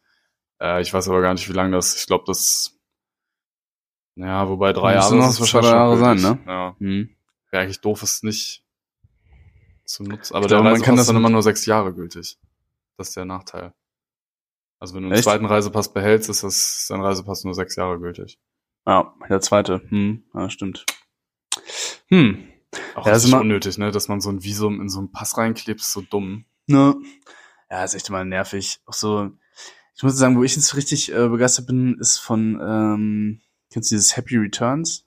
[0.61, 2.79] Äh, ich weiß aber gar nicht, wie lange das, ich glaube, das,
[4.17, 6.47] ja, wobei drei Jahre noch zwei, wahrscheinlich Jahre sein, gültig.
[6.47, 7.09] Ja, Hm.
[7.51, 8.64] wäre eigentlich doof, es nicht
[9.85, 10.35] zu nutzen.
[10.35, 12.39] Aber glaube, man kann das dann immer nur sechs Jahre gültig.
[12.97, 13.75] Das ist der Nachteil.
[14.79, 15.25] Also wenn du einen Echt?
[15.25, 18.39] zweiten Reisepass behältst, ist das dein Reisepass nur sechs Jahre gültig.
[18.87, 19.81] Ja, der zweite.
[19.89, 20.85] Hm, ja, stimmt.
[22.09, 22.49] Hm.
[22.95, 23.91] Auch Ja, ja, ist ist immer- unnötig, ne?
[23.91, 26.45] Dass man so ein Visum in so einen Pass reinklebt, so dumm.
[26.67, 26.95] Ne.
[27.71, 28.81] Ja, ist echt immer nervig.
[28.87, 29.31] Auch so,
[29.97, 33.41] ich muss sagen, wo ich jetzt richtig äh, begeistert bin, ist von, ähm,
[33.73, 35.04] kennst du dieses Happy Returns?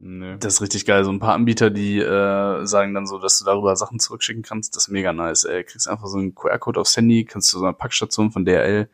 [0.00, 0.36] Nee.
[0.38, 1.04] Das ist richtig geil.
[1.04, 4.76] So ein paar Anbieter, die äh, sagen dann so, dass du darüber Sachen zurückschicken kannst.
[4.76, 5.44] Das ist mega nice.
[5.44, 5.64] Ey.
[5.64, 8.88] Kriegst einfach so einen QR-Code aufs Handy, kannst du so eine Packstation von DRL,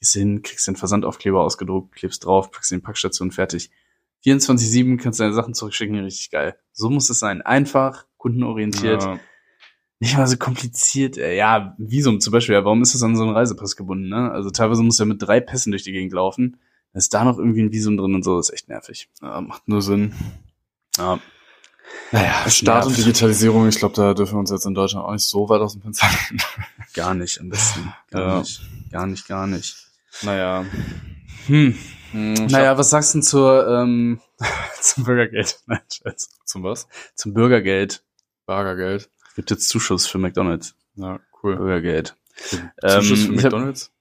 [0.00, 3.70] gehst hin, kriegst den Versandaufkleber ausgedruckt, klebst drauf, packst den Packstation fertig.
[4.24, 6.56] 24-7 kannst du deine Sachen zurückschicken, richtig geil.
[6.72, 7.40] So muss es sein.
[7.40, 9.02] Einfach, kundenorientiert.
[9.02, 9.20] Ja.
[10.00, 11.18] Nicht mal so kompliziert.
[11.18, 11.36] Ey.
[11.36, 12.56] Ja, Visum zum Beispiel.
[12.56, 14.08] Ja, warum ist das an so einen Reisepass gebunden?
[14.08, 14.30] Ne?
[14.30, 16.58] Also teilweise musst du ja mit drei Pässen durch die Gegend laufen.
[16.92, 18.36] Da ist da noch irgendwie ein Visum drin und so.
[18.36, 19.08] Das ist echt nervig.
[19.22, 20.14] ja, macht nur Sinn.
[20.98, 21.18] Ja.
[22.12, 22.96] Naja, Staat und.
[22.96, 25.72] Digitalisierung, ich glaube, da dürfen wir uns jetzt in Deutschland auch nicht so weit aus
[25.72, 26.42] dem Fenster lehnen.
[26.94, 27.92] Gar nicht am besten.
[28.10, 28.38] Gar Ja.
[28.40, 28.60] nicht.
[28.90, 29.76] Gar nicht, gar nicht.
[30.22, 30.64] Naja.
[31.46, 31.78] Hm.
[32.12, 34.20] Hm, Naja, was sagst du denn zur, ähm,
[34.80, 35.60] zum Bürgergeld?
[35.66, 36.30] Nein, Scheiß.
[36.44, 36.88] Zum was?
[37.14, 38.02] Zum Bürgergeld.
[38.46, 39.10] Bargergeld.
[39.36, 40.74] Gibt jetzt Zuschuss für McDonalds.
[40.96, 41.56] Ja, cool.
[41.56, 42.16] Bürgergeld.
[42.34, 43.92] Zuschuss für Ähm, hab- McDonalds?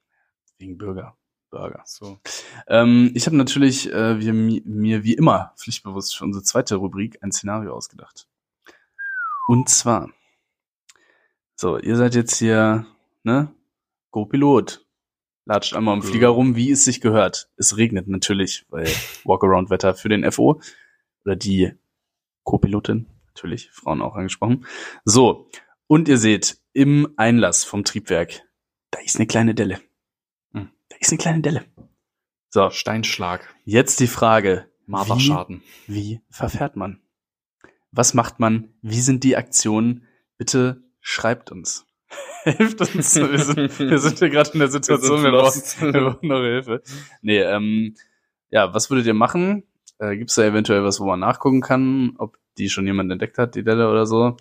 [0.58, 1.16] Wegen Bürger.
[1.50, 1.84] Burger.
[1.86, 2.20] So.
[2.68, 7.18] Ähm, ich habe natürlich äh, wir, mi- mir wie immer pflichtbewusst für unsere zweite Rubrik
[7.22, 8.28] ein Szenario ausgedacht.
[9.48, 10.10] Und zwar,
[11.56, 12.86] so, ihr seid jetzt hier,
[13.24, 13.54] ne?
[14.12, 14.86] Go-Pilot.
[15.46, 16.04] Latscht einmal im.
[16.04, 17.50] Flieger rum, wie es sich gehört.
[17.56, 18.88] Es regnet natürlich, weil
[19.24, 20.62] Walkaround-Wetter für den FO.
[21.24, 21.72] Oder die
[22.44, 24.66] Co-Pilotin, natürlich, Frauen auch angesprochen.
[25.06, 25.50] So,
[25.88, 28.42] und ihr seht, im Einlass vom Triebwerk,
[28.92, 29.80] da ist eine kleine Delle.
[30.90, 31.66] Da ist eine kleine Delle.
[32.50, 33.54] So, Steinschlag.
[33.66, 35.64] jetzt die Frage, wie, Marderschaden.
[35.86, 37.02] wie verfährt man?
[37.92, 38.74] Was macht man?
[38.82, 40.08] Wie sind die Aktionen?
[40.38, 41.86] Bitte schreibt uns.
[42.44, 43.16] Hilft uns.
[43.16, 45.62] Wir sind, wir sind hier gerade in der Situation, wir, Wir brauchen,
[45.94, 46.82] wir brauchen eure Hilfe.
[47.22, 47.96] Nee, ähm,
[48.50, 49.64] ja, was würdet ihr machen?
[50.00, 53.38] Äh, Gibt es da eventuell was, wo man nachgucken kann, ob die schon jemand entdeckt
[53.38, 54.38] hat, die Delle oder so?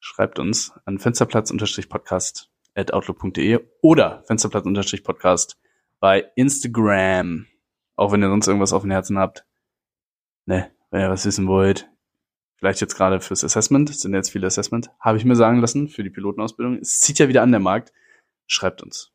[0.00, 5.58] Schreibt uns an fensterplatz-podcast at outlook.de oder fensterplatz-podcast
[6.00, 7.46] bei Instagram.
[7.96, 9.44] Auch wenn ihr sonst irgendwas auf dem Herzen habt.
[10.46, 11.90] Ne, wenn ihr was wissen wollt.
[12.56, 15.88] Vielleicht jetzt gerade fürs Assessment, es sind jetzt viele Assessment, habe ich mir sagen lassen,
[15.88, 16.78] für die Pilotenausbildung.
[16.78, 17.92] Es zieht ja wieder an der Markt.
[18.46, 19.12] Schreibt uns.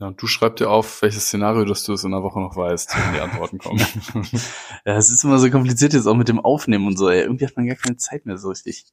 [0.00, 2.56] Ja, und du schreib dir auf, welches Szenario, dass du es in einer Woche noch
[2.56, 3.80] weißt, wenn die Antworten kommen.
[4.86, 7.08] Ja, es ist immer so kompliziert jetzt auch mit dem Aufnehmen und so.
[7.08, 7.22] Ey.
[7.22, 8.84] Irgendwie hat man gar keine Zeit mehr so richtig.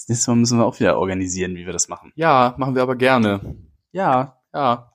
[0.00, 2.10] Das nächste Mal müssen wir auch wieder organisieren, wie wir das machen.
[2.16, 3.56] ja, machen wir aber gerne.
[3.92, 4.40] Ja.
[4.54, 4.92] Ja.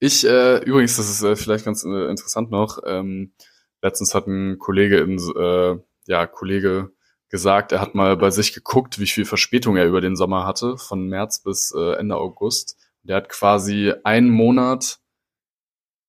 [0.00, 3.34] Ich, äh, übrigens, das ist äh, vielleicht ganz äh, interessant noch, ähm,
[3.80, 6.90] letztens hat ein Kollege in, äh, ja, Kollege
[7.28, 10.76] gesagt, er hat mal bei sich geguckt, wie viel Verspätung er über den Sommer hatte,
[10.76, 12.76] von März bis äh, Ende August.
[13.04, 14.98] Der hat quasi einen Monat,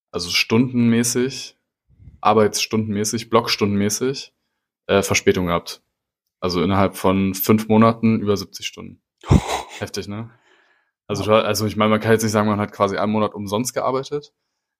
[0.09, 1.55] also stundenmäßig,
[2.19, 4.33] arbeitsstundenmäßig, blockstundenmäßig,
[4.87, 5.83] äh, Verspätung gehabt.
[6.43, 9.01] Also innerhalb von fünf Monaten über 70 Stunden.
[9.79, 10.29] Heftig, ne?
[11.07, 13.73] Also, also ich meine, man kann jetzt nicht sagen, man hat quasi einen Monat umsonst
[13.73, 14.33] gearbeitet,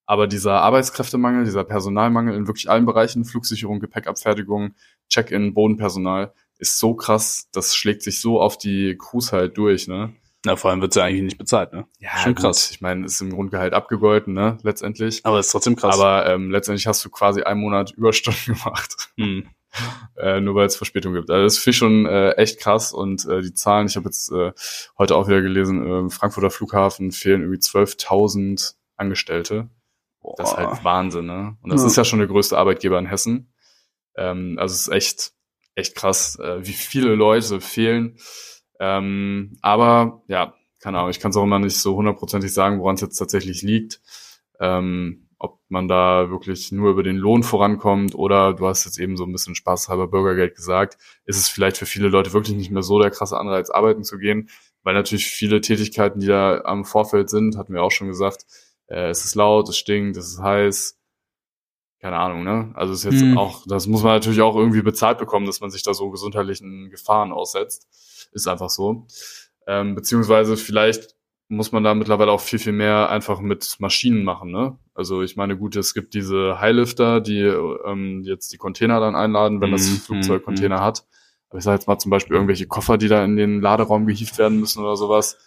[0.06, 4.76] Aber dieser Arbeitskräftemangel, dieser Personalmangel in wirklich allen Bereichen, Flugsicherung, Gepäckabfertigung,
[5.08, 10.13] Check-in, Bodenpersonal, ist so krass, das schlägt sich so auf die Crews halt durch, ne?
[10.45, 11.88] Na, vor allem wird sie eigentlich nicht bezahlt, ne?
[11.99, 12.71] Ja, Schon gut, krass.
[12.71, 15.26] Ich meine, ist im Grundgehalt abgegolten, ne, letztendlich.
[15.26, 15.97] Aber ist trotzdem krass.
[15.97, 19.47] Aber ähm, letztendlich hast du quasi einen Monat Überstunden gemacht, hm.
[20.18, 21.30] äh, nur weil es Verspätung gibt.
[21.30, 24.32] Also das finde ich schon äh, echt krass und äh, die Zahlen, ich habe jetzt
[24.32, 24.52] äh,
[24.98, 29.70] heute auch wieder gelesen, äh, Frankfurter Flughafen fehlen irgendwie 12.000 Angestellte.
[30.38, 31.58] Das ist halt Wahnsinn, ne?
[31.62, 31.88] Und das Ja.
[31.88, 33.54] ist ja schon der größte Arbeitgeber in Hessen.
[34.16, 35.32] Ähm, also es ist echt,
[35.76, 38.18] echt krass, äh, wie viele Leute fehlen.
[38.80, 42.96] Ähm, aber ja, keine Ahnung, ich kann es auch immer nicht so hundertprozentig sagen, woran
[42.96, 44.02] es jetzt tatsächlich liegt.
[44.60, 49.17] Ähm, ob man da wirklich nur über den Lohn vorankommt oder du hast jetzt eben
[49.17, 52.82] so ein bisschen spaßhalber Bürgergeld gesagt, ist es vielleicht für viele Leute wirklich nicht mehr
[52.82, 54.49] so der krasse Anreiz, arbeiten zu gehen,
[54.84, 58.45] weil natürlich viele Tätigkeiten, die da am Vorfeld sind, hatten wir auch schon gesagt,
[58.88, 60.97] äh, es ist laut, es stinkt, es ist heiß,
[61.99, 62.71] keine Ahnung, ne?
[62.75, 63.38] Also es ist jetzt Hm.
[63.38, 66.89] auch, das muss man natürlich auch irgendwie bezahlt bekommen, dass man sich da so gesundheitlichen
[66.89, 68.29] Gefahren aussetzt.
[68.32, 69.08] Ist einfach so.
[69.67, 71.15] Ähm, beziehungsweise vielleicht
[71.49, 74.77] muss man da mittlerweile auch viel, viel mehr einfach mit Maschinen machen, ne?
[74.95, 79.62] Also ich meine, gut, es gibt diese Highlifter, die ähm, jetzt die Container dann einladen,
[79.62, 81.06] wenn das Mhm, Flugzeug Container hat.
[81.49, 84.38] Aber ich sage jetzt mal zum Beispiel irgendwelche Koffer, die da in den Laderaum gehievt
[84.38, 85.38] werden müssen oder sowas.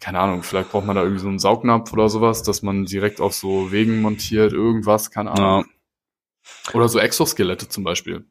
[0.00, 3.20] Keine Ahnung, vielleicht braucht man da irgendwie so einen Saugnapf oder sowas, dass man direkt
[3.20, 5.66] auf so Wegen montiert, irgendwas, keine Ahnung.
[5.66, 6.74] Ja.
[6.74, 8.24] Oder so Exoskelette zum Beispiel.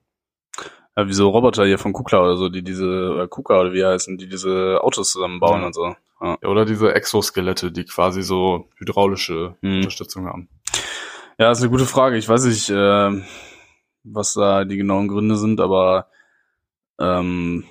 [1.02, 3.86] Ja, wie so Roboter hier von Kukla oder so, die diese, oder Kuka oder wie
[3.86, 5.68] heißen, die diese Autos zusammenbauen Ja.
[5.68, 5.96] und so.
[6.22, 6.38] Ja.
[6.42, 9.78] Ja, oder diese Exoskelette, die quasi so hydraulische Hm.
[9.78, 10.50] Unterstützung haben.
[11.38, 12.18] Ja, ist eine gute Frage.
[12.18, 13.22] Ich weiß nicht, äh,
[14.04, 16.08] was da die genauen Gründe sind, aber
[17.00, 17.64] ähm,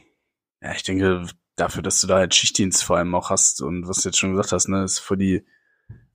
[0.62, 3.98] ja, ich denke, dafür, dass du da halt Schichtdienst vor allem auch hast und was
[4.02, 5.44] du jetzt schon gesagt hast, ne, ist für die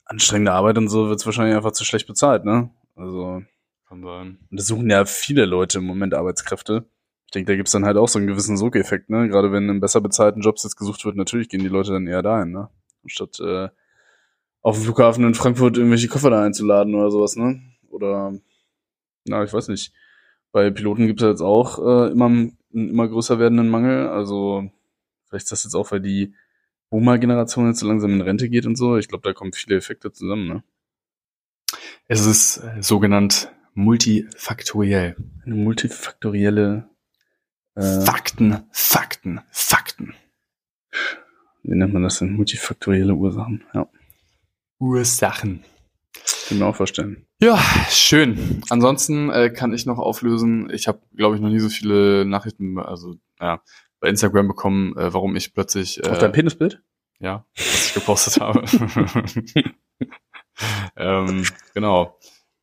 [0.06, 2.72] anstrengende Arbeit und so wird's wahrscheinlich einfach zu schlecht bezahlt, ne?
[2.96, 3.44] Also,
[3.88, 4.40] Kann sein.
[4.50, 6.86] und das suchen ja viele Leute im Moment Arbeitskräfte.
[7.34, 9.28] Ich denke, da gibt's dann halt auch so einen gewissen Sogeffekt, ne?
[9.28, 12.22] Gerade wenn in besser bezahlten Jobs jetzt gesucht wird, natürlich gehen die Leute dann eher
[12.22, 12.70] dahin, ne?
[13.02, 13.70] Anstatt äh,
[14.62, 17.60] auf dem Flughafen in Frankfurt irgendwelche Koffer da einzuladen oder sowas, ne?
[17.90, 18.38] Oder,
[19.26, 19.94] na, ich weiß nicht.
[20.52, 24.10] Bei Piloten gibt's ja jetzt auch äh, immer einen immer größer werdenden Mangel.
[24.10, 24.70] Also,
[25.28, 26.36] vielleicht ist das jetzt auch, weil die
[26.92, 28.98] Boomer-Generation jetzt so langsam in Rente geht und so.
[28.98, 30.64] Ich glaube, da kommen viele Effekte zusammen, ne?
[32.08, 35.16] Es ist äh, sogenannt multifaktoriell.
[35.48, 36.93] Eine multifaktorielle
[37.76, 40.14] Fakten, Fakten, Fakten.
[41.64, 42.34] wie nennt man das denn?
[42.34, 43.64] Multifaktorielle Ursachen.
[43.74, 43.88] Ja,
[44.80, 45.64] Ursachen.
[46.48, 47.26] kann mir auch vorstellen.
[47.42, 47.58] Ja,
[47.90, 48.62] schön.
[48.70, 50.70] Ansonsten äh, kann ich noch auflösen.
[50.72, 53.62] Ich habe, glaube ich, noch nie so viele Nachrichten, also ja,
[54.00, 56.82] bei Instagram bekommen, äh, warum ich plötzlich Auf äh, dein Penisbild?
[57.20, 58.64] ja, was ich gepostet habe.
[60.96, 62.20] ähm, genau.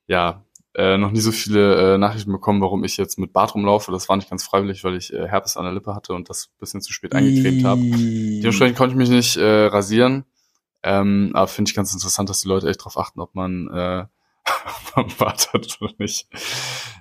[0.06, 3.90] Ja, äh, noch nie so viele äh, Nachrichten bekommen, warum ich jetzt mit Bart rumlaufe.
[3.92, 6.46] Das war nicht ganz freiwillig, weil ich äh, Herpes an der Lippe hatte und das
[6.46, 7.80] ein bisschen zu spät eingecremt habe.
[7.82, 10.24] Dementsprechend konnte ich mich nicht äh, rasieren.
[10.82, 14.06] Ähm, aber finde ich ganz interessant, dass die Leute echt drauf achten, ob man äh,
[14.46, 16.26] ob man einen Bart hat oder nicht.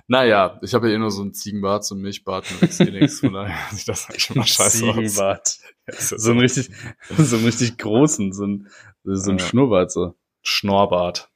[0.06, 2.90] Naja, ich habe ja eh nur so einen Ziegenbart, so einen Milchbart und wächst eh
[2.90, 4.94] nichts, von daher sieht das eigentlich immer scheiße aus.
[4.96, 5.58] Ziegenbart.
[5.86, 6.70] Ist ja So einen richtig,
[7.16, 8.68] so einen richtig großen, so ein,
[9.04, 9.44] so ein Ja.
[9.46, 10.14] Schnurrbart so.
[10.42, 11.30] Schnorrbart.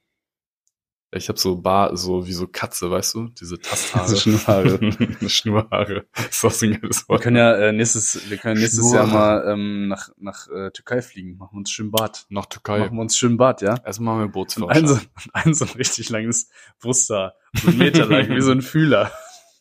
[1.17, 3.29] Ich habe so Bart, so wie so Katze, weißt du?
[3.29, 4.09] Diese Tasthaare.
[4.09, 4.79] So Schnurrhaare.
[5.29, 6.07] Schnurhaare.
[6.29, 7.23] ist doch so ein geiles Wir Wort.
[7.23, 11.37] können ja äh, nächstes, wir können nächstes Jahr mal ähm, nach, nach äh, Türkei fliegen.
[11.37, 12.27] Machen wir uns schön Bart.
[12.31, 12.81] Noch Türkei.
[12.81, 13.77] Machen wir uns schön Bart, ja?
[13.85, 15.09] Erstmal machen wir Und ein so, Bootsführerschein.
[15.33, 16.49] ein so ein richtig langes
[16.81, 17.35] Brusthaar.
[17.55, 19.13] So ein Meter lang, wie so ein Fühler.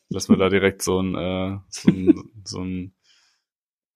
[0.10, 2.94] Lass mir da direkt so ein, äh, so ein, so ein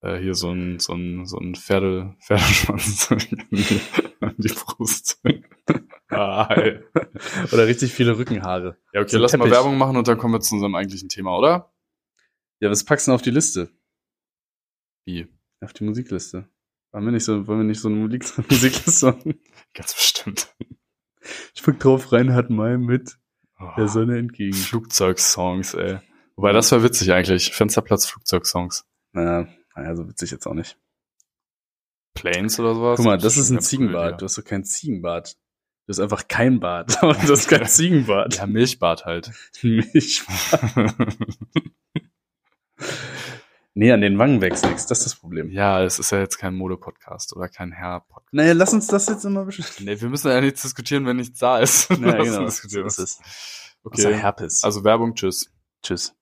[0.00, 5.20] äh, hier so ein, so ein, so ein Pferde, Pferdeschwanz an die Brust.
[6.18, 6.48] Ah.
[7.52, 8.76] Oder richtig viele Rückenhaare.
[8.92, 9.52] Ja, okay, So lass mal Teppich.
[9.52, 11.72] Werbung machen und dann kommen wir zu unserem eigentlichen Thema, oder?
[12.60, 13.70] Ja, was packst du denn auf die Liste?
[15.06, 15.28] Wie?
[15.60, 16.48] Auf die Musikliste.
[16.92, 19.40] Wollen wir nicht so, wollen wir nicht so eine Musik Musikliste machen?
[19.74, 20.54] Ganz bestimmt.
[21.54, 23.18] Ich pack drauf Reinhard May mit
[23.60, 24.54] Oh, der Sonne entgegen.
[24.54, 25.98] Flugzeugsongs, ey.
[26.36, 27.52] Wobei, das wäre witzig eigentlich.
[27.52, 28.86] Fensterplatz Flugzeugsongs.
[29.12, 30.78] Naja, naja, so witzig jetzt auch nicht.
[32.14, 32.96] Planes oder sowas?
[32.96, 34.12] Guck mal, das ist ein ganz cool, ja.
[34.12, 35.36] Du hast doch kein Ziegenbart.
[35.88, 37.02] Du hast einfach kein Bart.
[37.02, 38.36] Aber du hast kein Ziegenbart.
[38.36, 39.32] Ja, Milchbart halt.
[39.62, 40.22] Milch.
[43.72, 44.84] Nee, an den Wangen wächst nichts.
[44.84, 45.50] Das ist das Problem.
[45.50, 48.34] ja, es ist ja jetzt kein Mode-Podcast oder kein Herr-Podcast.
[48.34, 49.86] Naja, lass uns das jetzt immer besprechen.
[49.86, 51.88] Nee, wir müssen ja nichts diskutieren, wenn nichts da ist.
[51.88, 52.82] Ja, Lass genau.
[52.84, 53.22] Das ist
[53.82, 54.14] Okay, okay.
[54.14, 54.64] Herpes.
[54.64, 55.50] also Werbung, tschüss.
[55.82, 56.14] tschüss.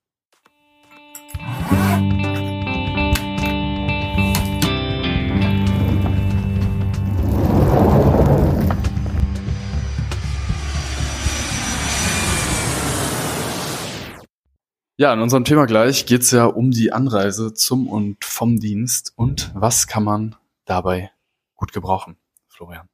[14.99, 19.51] Ja, in unserem Thema gleich geht's ja um die Anreise zum und vom Dienst und
[19.53, 21.11] was kann man dabei
[21.53, 22.89] gut gebrauchen, Florian?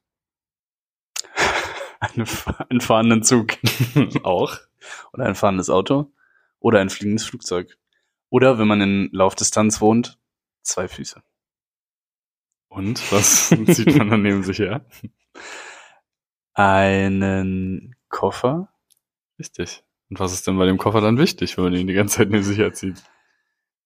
[2.01, 2.25] Eine,
[2.69, 3.53] einen fahrenden Zug.
[4.23, 4.57] Auch.
[5.13, 6.11] Oder ein fahrendes Auto.
[6.59, 7.77] Oder ein fliegendes Flugzeug.
[8.29, 10.19] Oder, wenn man in Laufdistanz wohnt,
[10.61, 11.23] zwei Füße.
[12.67, 14.85] Und was zieht man dann neben sich her?
[16.53, 18.67] Einen Koffer.
[19.39, 19.85] Richtig.
[20.09, 22.29] Und was ist denn bei dem Koffer dann wichtig, wenn man ihn die ganze Zeit
[22.29, 23.01] neben sich herzieht?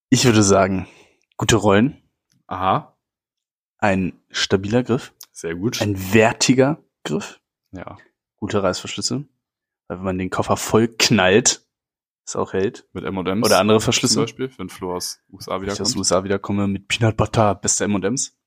[0.10, 0.88] Ich würde sagen,
[1.38, 2.02] gute Rollen.
[2.48, 2.98] Aha,
[3.78, 5.14] Ein stabiler Griff.
[5.32, 5.82] sehr gut.
[5.82, 7.40] Ein wertiger Griff.
[7.72, 7.98] ja,
[8.38, 9.26] Gute Reißverschlüsse.
[9.88, 11.66] Weil wenn man den Koffer voll knallt,
[12.26, 12.88] es auch hält.
[12.94, 13.46] mit M&M's.
[13.46, 14.20] Oder andere zum Verschlüsse.
[14.22, 15.98] Beispiel, wenn Flo aus USA Wenn ich aus wiederkommt.
[15.98, 18.38] USA wiederkomme mit Peanut Butter, beste M&M's.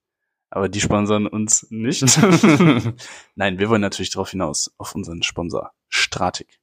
[0.51, 2.03] Aber die sponsern uns nicht.
[3.37, 6.60] Nein, wir wollen natürlich darauf hinaus, auf unseren Sponsor Stratik.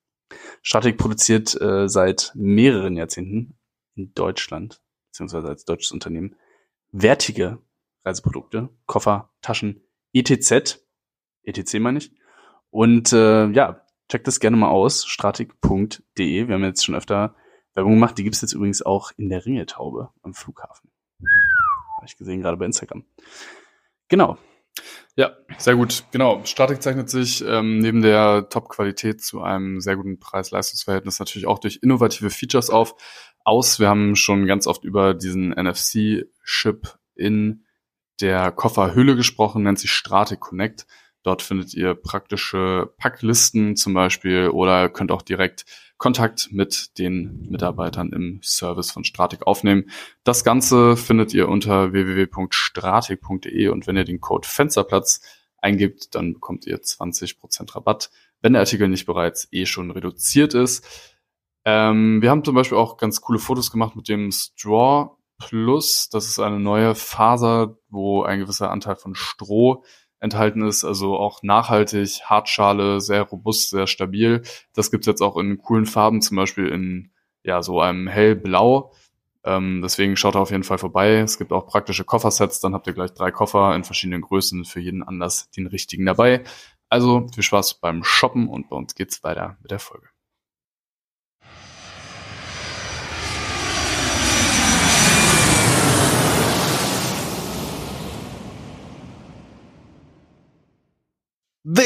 [0.62, 3.58] Stratik produziert äh, seit mehreren Jahrzehnten
[3.96, 6.36] in Deutschland, beziehungsweise als deutsches Unternehmen,
[6.92, 7.60] wertige
[8.04, 10.86] Reiseprodukte, Koffer, Taschen, ETZ,
[11.44, 12.12] ETC meine ich.
[12.70, 16.48] Und äh, ja, checkt das gerne mal aus, stratik.de.
[16.48, 17.36] Wir haben jetzt schon öfter
[17.74, 18.18] Werbung gemacht.
[18.18, 20.92] Die gibt's jetzt übrigens auch in der Ringeltaube am Flughafen.
[21.98, 23.06] Habe ich gesehen, gerade bei Instagram.
[24.08, 24.38] Genau.
[25.16, 26.04] Ja, sehr gut.
[26.12, 26.44] Genau.
[26.46, 31.80] Stratik zeichnet sich ähm, neben der Top-Qualität zu einem sehr guten Preis-Leistungs-Verhältnis natürlich auch durch
[31.82, 32.96] innovative Features auf
[33.44, 33.80] aus.
[33.80, 37.64] Wir haben schon ganz oft über diesen NFC-Chip in
[38.22, 40.86] der Kofferhülle gesprochen, nennt sich Stratik Connect.
[41.24, 45.66] Dort findet ihr praktische Packlisten zum Beispiel oder könnt auch direkt
[45.98, 49.90] Kontakt mit den Mitarbeitern im Service von Stratik aufnehmen.
[50.24, 55.22] Das Ganze findet ihr unter www.stratik.de und wenn ihr den Code Fensterplatz
[55.60, 60.86] eingibt, dann bekommt ihr 20% Rabatt, wenn der Artikel nicht bereits eh schon reduziert ist.
[61.66, 66.10] Ähm, wir haben zum Beispiel auch ganz coole Fotos gemacht mit dem Straw Plus.
[66.10, 69.84] Das ist eine neue Faser, wo ein gewisser Anteil von Stroh
[70.20, 74.42] enthalten ist, also auch nachhaltig, Hartschale, sehr robust, sehr stabil.
[74.74, 77.12] Das gibt's jetzt auch in coolen Farben, zum Beispiel in
[77.44, 78.92] ja so einem hellblau.
[79.44, 81.20] Ähm, deswegen schaut da auf jeden Fall vorbei.
[81.20, 84.80] Es gibt auch praktische Koffersets, dann habt ihr gleich drei Koffer in verschiedenen Größen, für
[84.80, 86.44] jeden anders den richtigen dabei.
[86.90, 90.08] Also viel Spaß beim Shoppen und bei uns geht's weiter mit der Folge.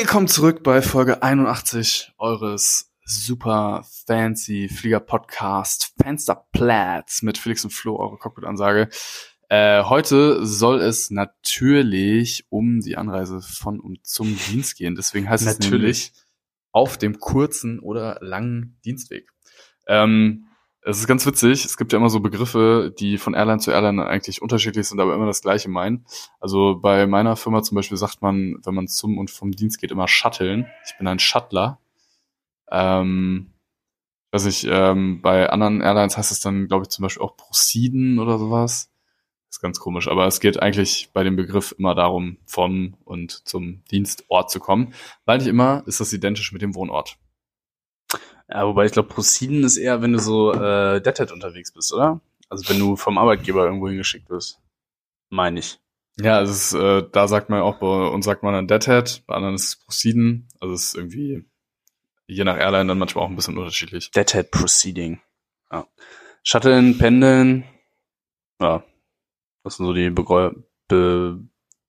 [0.01, 7.99] Willkommen zurück bei Folge 81 eures super fancy Flieger Podcast Fensterplatz mit Felix und Flo,
[7.99, 8.89] eure Cockpit-Ansage.
[9.47, 14.95] Äh, heute soll es natürlich um die Anreise von und zum Dienst gehen.
[14.95, 16.13] Deswegen heißt es Natürlich.
[16.71, 19.29] auf dem kurzen oder langen Dienstweg.
[19.85, 20.47] Ähm,
[20.83, 21.65] es ist ganz witzig.
[21.65, 25.13] Es gibt ja immer so Begriffe, die von Airline zu Airline eigentlich unterschiedlich sind, aber
[25.13, 26.05] immer das Gleiche meinen.
[26.39, 29.91] Also bei meiner Firma zum Beispiel sagt man, wenn man zum und vom Dienst geht,
[29.91, 30.67] immer Shutteln.
[30.85, 31.79] Ich bin ein Shuttler.
[32.71, 33.53] Ähm,
[34.31, 38.17] weiß ich, ähm, bei anderen Airlines heißt es dann, glaube ich, zum Beispiel auch Proceeden
[38.17, 38.91] oder sowas.
[39.49, 43.83] ist ganz komisch, aber es geht eigentlich bei dem Begriff immer darum, vom und zum
[43.91, 44.93] Dienstort zu kommen,
[45.25, 47.17] weil nicht immer ist das identisch mit dem Wohnort.
[48.51, 52.19] Ja, wobei ich glaube, Proceeden ist eher, wenn du so äh, Deadhead unterwegs bist, oder?
[52.49, 54.59] Also wenn du vom Arbeitgeber irgendwo hingeschickt wirst.
[55.29, 55.79] Meine ich.
[56.19, 59.35] Ja, es ist, äh, da sagt man auch, bei uns sagt man dann Deadhead, bei
[59.35, 60.49] anderen ist es Proceeden.
[60.59, 61.45] Also es ist irgendwie
[62.27, 64.11] je nach Airline dann manchmal auch ein bisschen unterschiedlich.
[64.11, 65.21] Deadhead Proceeding.
[65.71, 65.87] Ja.
[66.43, 67.63] Shutteln, Pendeln.
[68.59, 68.83] Ja.
[69.63, 70.51] Das sind so die Begreu
[70.87, 71.39] be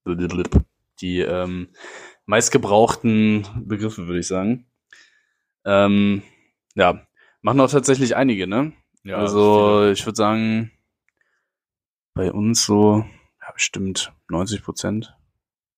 [0.05, 0.44] be
[1.01, 1.68] die ähm,
[2.27, 4.66] meistgebrauchten Begriffe, würde ich sagen.
[5.64, 6.22] Ähm,
[6.74, 7.06] ja,
[7.40, 8.72] machen auch tatsächlich einige, ne?
[9.04, 10.70] Ja, also ich würde sagen,
[12.14, 13.04] bei uns so
[13.40, 15.16] ja, bestimmt 90 Prozent.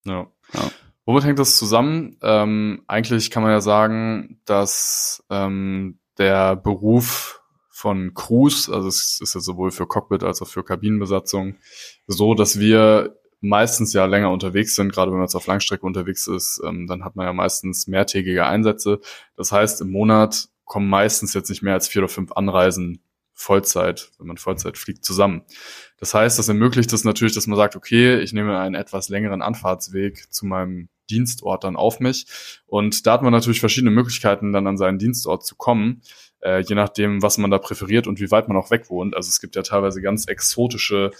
[0.03, 0.27] Ja.
[0.53, 0.71] Ja.
[1.05, 2.17] Womit hängt das zusammen?
[2.21, 9.35] Ähm, eigentlich kann man ja sagen, dass ähm, der Beruf von Crews, also es ist
[9.35, 11.57] ja sowohl für Cockpit als auch für Kabinenbesatzung,
[12.07, 16.25] so, dass wir meistens ja länger unterwegs sind, gerade wenn man jetzt auf Langstrecke unterwegs
[16.27, 18.99] ist, ähm, dann hat man ja meistens mehrtägige Einsätze.
[19.35, 23.01] Das heißt, im Monat kommen meistens jetzt nicht mehr als vier oder fünf Anreisen
[23.35, 25.43] Vollzeit, wenn man Vollzeit fliegt, zusammen.
[25.97, 29.41] Das heißt, das ermöglicht es natürlich, dass man sagt, okay, ich nehme einen etwas längeren
[29.41, 32.25] Anfahrtsweg zu meinem Dienstort dann auf mich.
[32.65, 36.01] Und da hat man natürlich verschiedene Möglichkeiten, dann an seinen Dienstort zu kommen,
[36.41, 39.15] äh, je nachdem, was man da präferiert und wie weit man auch weg wohnt.
[39.15, 41.11] Also es gibt ja teilweise ganz exotische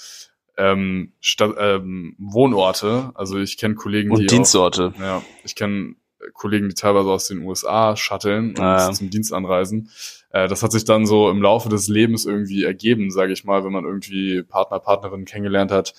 [0.58, 3.12] ähm, Stadt, ähm, Wohnorte.
[3.16, 4.93] Also ich kenne Kollegen, die Und Dienstorte.
[4.96, 5.96] auch, ja, ich kenne
[6.34, 8.92] Kollegen, die teilweise aus den USA shutteln und Ah, ja.
[8.92, 9.90] zum Dienst anreisen.
[10.32, 13.64] Äh, das hat sich dann so im Laufe des Lebens irgendwie ergeben, sage ich mal,
[13.64, 15.94] wenn man irgendwie Partner, Partnerinnen kennengelernt hat,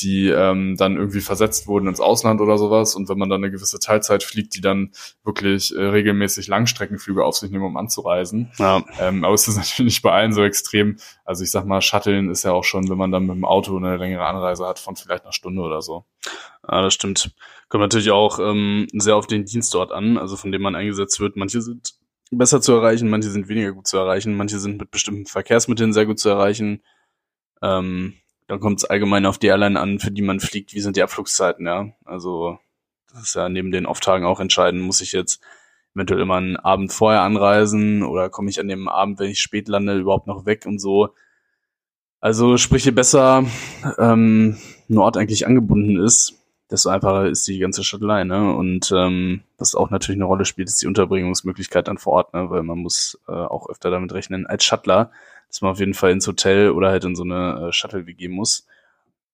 [0.00, 2.96] die ähm, dann irgendwie versetzt wurden ins Ausland oder sowas.
[2.96, 4.90] Und wenn man dann eine gewisse Teilzeit fliegt, die dann
[5.22, 8.50] wirklich äh, regelmäßig Langstreckenflüge auf sich nehmen, um anzureisen.
[8.58, 10.96] Ja, Ähm, aber es ist natürlich nicht bei allen so extrem.
[11.24, 13.76] Also ich sag mal, Shutteln ist ja auch schon, wenn man dann mit dem Auto
[13.76, 16.04] eine längere Anreise hat von vielleicht einer Stunde oder so.
[16.68, 17.30] Ja, das stimmt.
[17.72, 21.20] Kommt natürlich auch ähm, sehr auf den Dienst dort an, also von dem man eingesetzt
[21.20, 21.36] wird.
[21.36, 21.94] Manche sind
[22.30, 26.04] besser zu erreichen, manche sind weniger gut zu erreichen, manche sind mit bestimmten Verkehrsmitteln sehr
[26.04, 26.82] gut zu erreichen.
[27.62, 28.12] Ähm,
[28.46, 30.74] dann kommt es allgemein auf die Airline an, für die man fliegt.
[30.74, 31.94] Wie sind die Abflugszeiten, ja?
[32.04, 32.58] Also
[33.10, 34.82] das ist ja neben den Off-Tagen auch entscheidend.
[34.82, 35.40] Muss ich jetzt
[35.94, 39.66] eventuell immer einen Abend vorher anreisen oder komme ich an dem Abend, wenn ich spät
[39.68, 41.14] lande, überhaupt noch weg und so.
[42.20, 43.46] Also sprich, je besser
[43.96, 44.58] ähm,
[44.90, 46.41] ein Ort eigentlich angebunden ist,
[46.72, 48.54] desto einfacher ist die ganze Shuttlei, ne?
[48.54, 52.48] Und ähm, was auch natürlich eine Rolle spielt, ist die Unterbringungsmöglichkeit dann vor Ort, ne?
[52.50, 55.10] Weil man muss äh, auch öfter damit rechnen, als Shuttler,
[55.48, 58.66] dass man auf jeden Fall ins Hotel oder halt in so eine äh, Shuttle-WG muss.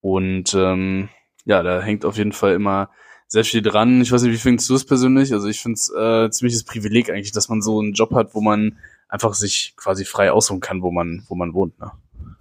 [0.00, 1.08] Und ähm,
[1.44, 2.90] ja, da hängt auf jeden Fall immer
[3.28, 4.00] sehr viel dran.
[4.00, 5.32] Ich weiß nicht, wie findest du es persönlich?
[5.32, 8.40] Also ich finde es äh, ziemliches Privileg eigentlich, dass man so einen Job hat, wo
[8.40, 8.78] man
[9.08, 11.78] einfach sich quasi frei aussuchen kann, wo man, wo man wohnt.
[11.78, 11.92] Ne?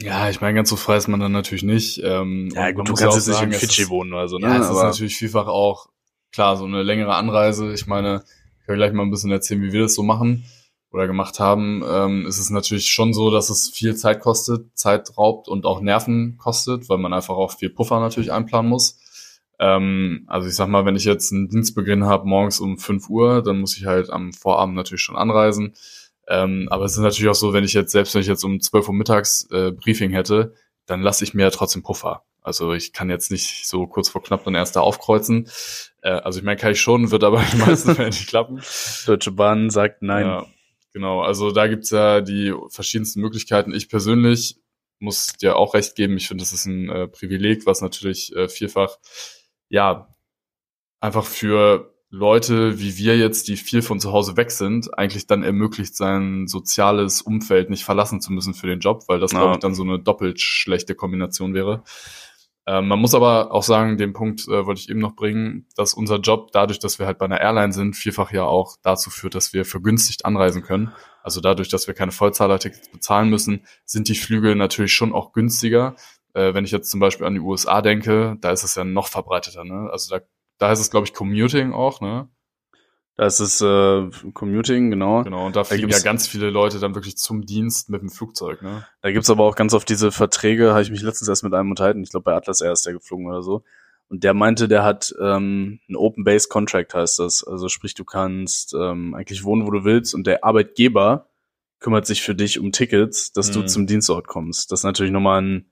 [0.02, 2.02] Ja, ich meine, ganz so frei ist man dann natürlich nicht.
[2.04, 4.48] Ähm, Ja, gut, du kannst jetzt nicht in es Fidschi wohnen oder so, ne?
[4.48, 5.88] Ja, es ist natürlich vielfach auch,
[6.32, 7.74] klar, so eine längere Anreise.
[7.74, 8.24] Ich meine,
[8.60, 10.46] ich kann gleich mal ein bisschen erzählen, wie wir das so machen
[10.92, 11.84] oder gemacht haben.
[11.88, 15.82] Ähm, es ist natürlich schon so, dass es viel Zeit kostet, Zeit raubt und auch
[15.82, 19.00] Nerven kostet, weil man einfach auch viel Puffer natürlich einplanen muss.
[19.60, 23.42] Ähm, also ich sag mal, wenn ich jetzt einen Dienstbeginn habe morgens um 5 Uhr,
[23.42, 25.74] dann muss ich halt am Vorabend natürlich schon anreisen.
[26.28, 28.60] Ähm, aber es ist natürlich auch so, wenn ich jetzt, selbst wenn ich jetzt um
[28.60, 30.54] 12 Uhr mittags äh, Briefing hätte,
[30.86, 32.24] dann lasse ich mir ja trotzdem Puffer.
[32.42, 35.50] Also ich kann jetzt nicht so kurz vor knapp dann erst da aufkreuzen.
[36.02, 38.62] Äh, also ich meine, kann ich schon, wird aber in den meisten Fällen nicht klappen.
[39.06, 40.26] Deutsche Bahn sagt nein.
[40.26, 40.46] Ja,
[40.94, 41.22] genau.
[41.22, 43.74] Also da gibt's ja die verschiedensten Möglichkeiten.
[43.74, 44.60] Ich persönlich
[45.00, 46.18] muss dir auch recht geben.
[46.18, 48.98] Ich finde, das ist ein äh, Privileg, was natürlich äh, vielfach,
[49.70, 50.16] ja,
[51.00, 55.44] einfach für Leute wie wir jetzt, die viel von zu Hause weg sind, eigentlich dann
[55.44, 59.40] ermöglicht, sein soziales Umfeld nicht verlassen zu müssen für den Job, weil das, Ja.
[59.40, 61.84] glaube ich, dann so eine doppelt schlechte Kombination wäre.
[62.66, 65.94] Ähm, man muss aber auch sagen, den Punkt äh, wollte ich eben noch bringen, dass
[65.94, 69.36] unser Job, dadurch, dass wir halt bei einer Airline sind, vielfach ja auch dazu führt,
[69.36, 70.92] dass wir vergünstigt anreisen können.
[71.24, 75.96] Also dadurch, dass wir keine Vollzahlertickets bezahlen müssen, sind die Flüge natürlich schon auch günstiger.
[76.34, 79.08] Äh, wenn ich jetzt zum Beispiel an die USA denke, da ist es ja noch
[79.08, 79.64] verbreiteter.
[79.64, 79.90] Ne?
[79.92, 80.22] Also da,
[80.58, 82.02] da heißt es, glaube ich, Commuting auch.
[82.02, 82.28] Ne?
[83.16, 85.24] Da ist es äh, Commuting, genau.
[85.24, 88.10] Genau, und da fliegen ja gibt's- ganz viele Leute dann wirklich zum Dienst mit dem
[88.10, 88.62] Flugzeug.
[88.62, 88.86] Ne?
[89.02, 91.72] Da gibt's aber auch ganz oft diese Verträge, habe ich mich letztens erst mit einem
[91.72, 93.64] unterhalten, ich glaube bei Atlas Air ist der geflogen oder so.
[94.10, 97.44] Und der meinte, der hat ähm, ein Open Base Contract heißt das.
[97.44, 101.28] Also sprich, du kannst ähm, eigentlich wohnen, wo du willst und der Arbeitgeber
[101.80, 103.68] kümmert sich für dich um Tickets, dass du Mhm.
[103.68, 104.72] zum Dienstort kommst.
[104.72, 105.72] Das ist natürlich nochmal ein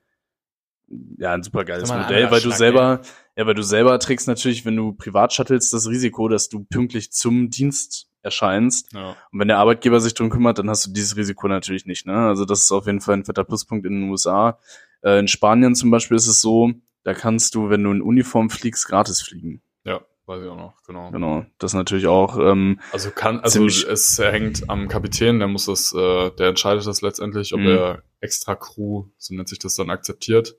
[1.18, 3.00] ja, ein super geiles Modell, weil du selber,
[3.36, 7.10] ja, weil du selber trägst natürlich, wenn du privat shuttelst, das Risiko, dass du pünktlich
[7.12, 8.92] zum Dienst erscheinst.
[8.92, 9.10] Ja.
[9.32, 12.06] Und wenn der Arbeitgeber sich drum kümmert, dann hast du dieses Risiko natürlich nicht.
[12.06, 12.14] Ne?
[12.14, 14.58] Also das ist auf jeden Fall ein fetter Pluspunkt in den USA.
[15.02, 16.72] Äh, in Spanien zum Beispiel ist es so,
[17.04, 19.62] da kannst du, wenn du in Uniform fliegst, gratis fliegen.
[19.84, 21.10] ja, weiß ich auch noch, genau.
[21.12, 21.46] Genau.
[21.58, 26.30] Das natürlich auch, ähm, Also kann, also es hängt am Kapitän, der muss das, äh,
[26.32, 27.66] der entscheidet das letztendlich, ob Mhm.
[27.68, 30.56] er extra Crew, so nennt sich das dann, akzeptiert.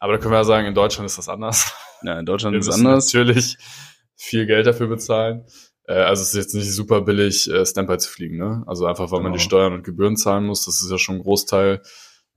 [0.00, 1.72] Aber da können wir ja sagen, in Deutschland ist das anders.
[2.02, 3.12] ja, in Deutschland Wir ist müssen anders.
[3.14, 3.56] natürlich
[4.16, 5.44] viel Geld dafür bezahlen.
[5.86, 8.64] Äh, also es ist jetzt nicht super billig, äh, Standby zu fliegen, ne?
[8.66, 9.36] Also einfach, weil man Genau.
[9.36, 11.82] die Steuern und Gebühren zahlen muss, das ist ja schon ein Großteil.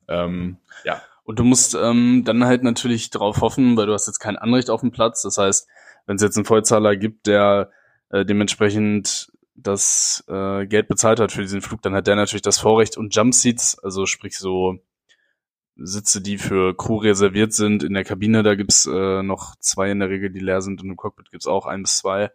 [0.07, 4.19] Ähm, ja, Und du musst ähm, dann halt natürlich darauf hoffen, weil du hast jetzt
[4.19, 5.21] kein Anrecht auf dem Platz.
[5.23, 5.67] Das heißt,
[6.05, 7.71] wenn es jetzt einen Vollzahler gibt, der
[8.09, 12.57] äh, dementsprechend das äh, Geld bezahlt hat für diesen Flug, dann hat der natürlich das
[12.59, 14.79] Vorrecht und Jumpseats, also sprich so
[15.75, 19.99] Sitze, die für Crew reserviert sind in der Kabine, da gibt's äh, noch zwei in
[19.99, 22.31] der Regel, die leer sind und im Cockpit gibt's auch ein bis zwei.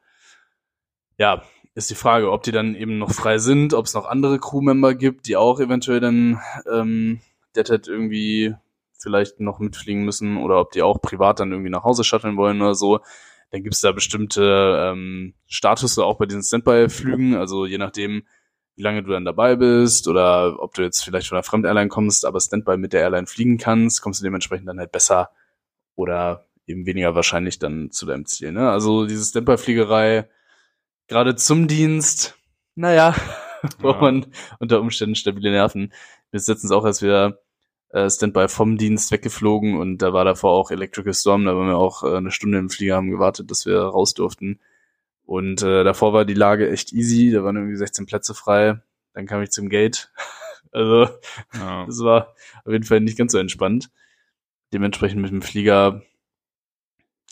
[1.18, 1.42] Ja,
[1.74, 4.94] ist die Frage, ob die dann eben noch frei sind, ob es noch andere Crewmember
[4.94, 7.20] gibt, die auch eventuell dann ähm,
[7.54, 8.54] Deadhead irgendwie
[8.98, 12.60] vielleicht noch mitfliegen müssen oder ob die auch privat dann irgendwie nach Hause shutteln wollen
[12.60, 13.00] oder so.
[13.50, 18.24] Dann gibt's da bestimmte ähm, Statusse auch bei diesen Standby-Flügen, also je nachdem,
[18.78, 22.24] wie lange du dann dabei bist oder ob du jetzt vielleicht von einer Fremd-Airline kommst,
[22.24, 25.30] aber Standby mit der Airline fliegen kannst, kommst du dementsprechend dann halt besser
[25.96, 28.52] oder eben weniger wahrscheinlich dann zu deinem Ziel.
[28.52, 28.70] Ne?
[28.70, 30.28] Also diese Standby-Fliegerei,
[31.08, 32.38] gerade zum Dienst,
[32.76, 33.16] naja,
[33.80, 34.00] braucht Ja.
[34.00, 34.26] man
[34.60, 35.92] unter Umständen stabile Nerven.
[36.30, 37.40] Wir sind letztens auch erst wieder
[37.88, 41.78] äh, Standby vom Dienst weggeflogen und da war davor auch Electrical Storm, da waren wir
[41.78, 44.60] auch äh, eine Stunde im Flieger, haben gewartet, dass wir raus durften.
[45.28, 48.80] Und äh, davor war die Lage echt easy, da waren irgendwie 16 Plätze frei.
[49.12, 50.10] Dann kam ich zum Gate.
[50.70, 51.08] Also
[51.54, 51.86] Ja.
[51.86, 52.34] das war
[52.66, 53.90] auf jeden Fall nicht ganz so entspannt.
[54.74, 56.02] Dementsprechend mit dem Flieger,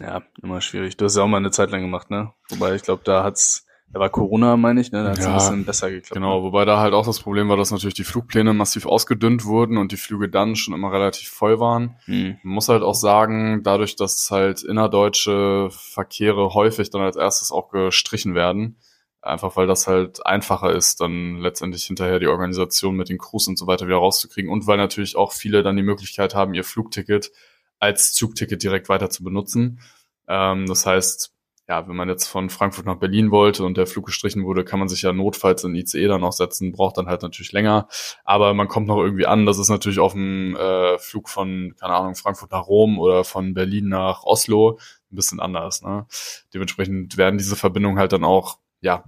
[0.01, 0.97] ja, immer schwierig.
[0.97, 2.33] Du hast ja auch mal eine Zeit lang gemacht, ne?
[2.49, 3.66] Wobei ich glaube, da hat's,
[3.97, 5.05] da war Corona, meine ich, ne?
[5.05, 6.13] Da hat's Ja, ein bisschen besser geklappt.
[6.13, 9.79] Genau, wobei da halt auch das Problem war, dass natürlich die Flugpläne massiv ausgedünnt wurden
[9.79, 11.97] und die Flüge dann schon immer relativ voll waren.
[12.05, 12.37] Hm.
[12.43, 17.71] Man muss halt auch sagen, dadurch, dass halt innerdeutsche Verkehre häufig dann als erstes auch
[17.71, 18.77] gestrichen werden,
[19.23, 23.59] einfach weil das halt einfacher ist, dann letztendlich hinterher die Organisation mit den Crews und
[23.59, 27.33] so weiter wieder rauszukriegen und weil natürlich auch viele dann die Möglichkeit haben, ihr Flugticket
[27.79, 29.81] als Zugticket direkt weiter zu benutzen.
[30.29, 31.33] Ähm, das heißt,
[31.69, 34.79] ja, wenn man jetzt von Frankfurt nach Berlin wollte und der Flug gestrichen wurde, kann
[34.79, 37.89] man sich ja notfalls in ICE dann auch setzen, braucht dann halt natürlich länger,
[38.25, 39.47] aber man kommt noch irgendwie an.
[39.47, 43.55] Das ist natürlich auf dem äh, Flug von, keine Ahnung, Frankfurt nach Rom oder von
[43.55, 44.79] Berlin nach Oslo
[45.11, 45.83] ein bisschen anders.
[45.83, 46.07] Ne?
[46.55, 49.05] Dementsprechend werden diese Verbindungen halt dann auch, ja,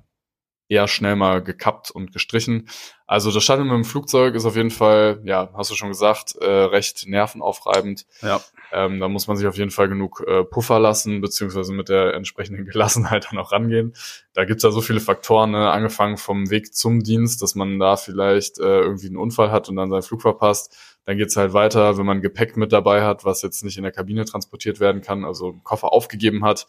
[0.68, 2.68] eher schnell mal gekappt und gestrichen.
[3.06, 6.36] Also das Shuttle mit dem Flugzeug ist auf jeden Fall, ja, hast du schon gesagt,
[6.36, 8.04] äh, recht nervenaufreibend.
[8.20, 8.40] Ja.
[8.70, 12.12] Ähm, da muss man sich auf jeden Fall genug äh, Puffer lassen, beziehungsweise mit der
[12.12, 13.94] entsprechenden Gelassenheit dann auch rangehen.
[14.34, 15.70] Da gibt's ja so viele Faktoren, ne?
[15.70, 19.76] angefangen vom Weg zum Dienst, dass man da vielleicht äh, irgendwie einen Unfall hat und
[19.76, 20.76] dann seinen Flug verpasst.
[21.08, 23.92] Dann geht's halt weiter, wenn man Gepäck mit dabei hat, was jetzt nicht in der
[23.92, 26.66] Kabine transportiert werden kann, also einen Koffer aufgegeben hat,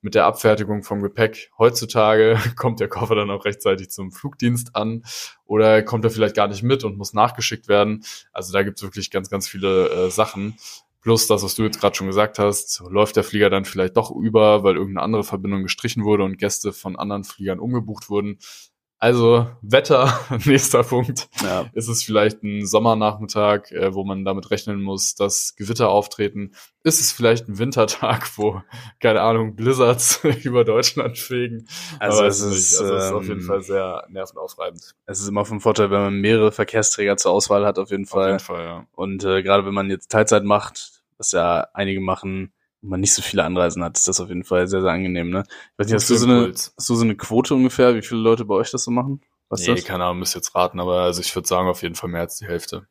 [0.00, 1.50] mit der Abfertigung vom Gepäck.
[1.58, 5.04] Heutzutage kommt der Koffer dann auch rechtzeitig zum Flugdienst an
[5.44, 8.02] oder kommt er vielleicht gar nicht mit und muss nachgeschickt werden.
[8.32, 10.56] Also da gibt's wirklich ganz, ganz viele äh, Sachen.
[11.02, 14.10] Plus das, was du jetzt gerade schon gesagt hast, läuft der Flieger dann vielleicht doch
[14.10, 18.38] über, weil irgendeine andere Verbindung gestrichen wurde und Gäste von anderen Fliegern umgebucht wurden.
[19.02, 21.28] Also Wetter, nächster Punkt.
[21.42, 21.66] Ja.
[21.72, 26.52] Ist es vielleicht ein Sommernachmittag, äh, wo man damit rechnen muss, dass Gewitter auftreten?
[26.84, 28.62] Ist es vielleicht ein Wintertag, wo,
[29.00, 31.66] keine Ahnung, Blizzards über Deutschland fegen?
[31.98, 34.94] Also Aber es ist, also es ist auf jeden ähm, Fall sehr nervenaufreibend.
[35.06, 38.10] Es ist immer vom Vorteil, wenn man mehrere Verkehrsträger zur Auswahl hat, auf jeden Auf
[38.10, 38.28] Fall.
[38.28, 38.86] jeden Fall, ja.
[38.92, 42.52] Und äh, gerade wenn man jetzt Teilzeit macht, was ja einige machen,
[42.82, 45.30] man nicht so viele Anreisen hat, ist das auf jeden Fall sehr, sehr angenehm.
[45.30, 45.44] Ne?
[45.46, 48.20] Ich weiß nicht, hast du, so eine, hast du so eine Quote ungefähr, wie viele
[48.20, 49.20] Leute bei euch das so machen?
[49.48, 49.84] Was ist nee, das?
[49.84, 52.38] keine Ahnung, müsst jetzt raten, aber also ich würde sagen, auf jeden Fall mehr als
[52.38, 52.86] die Hälfte.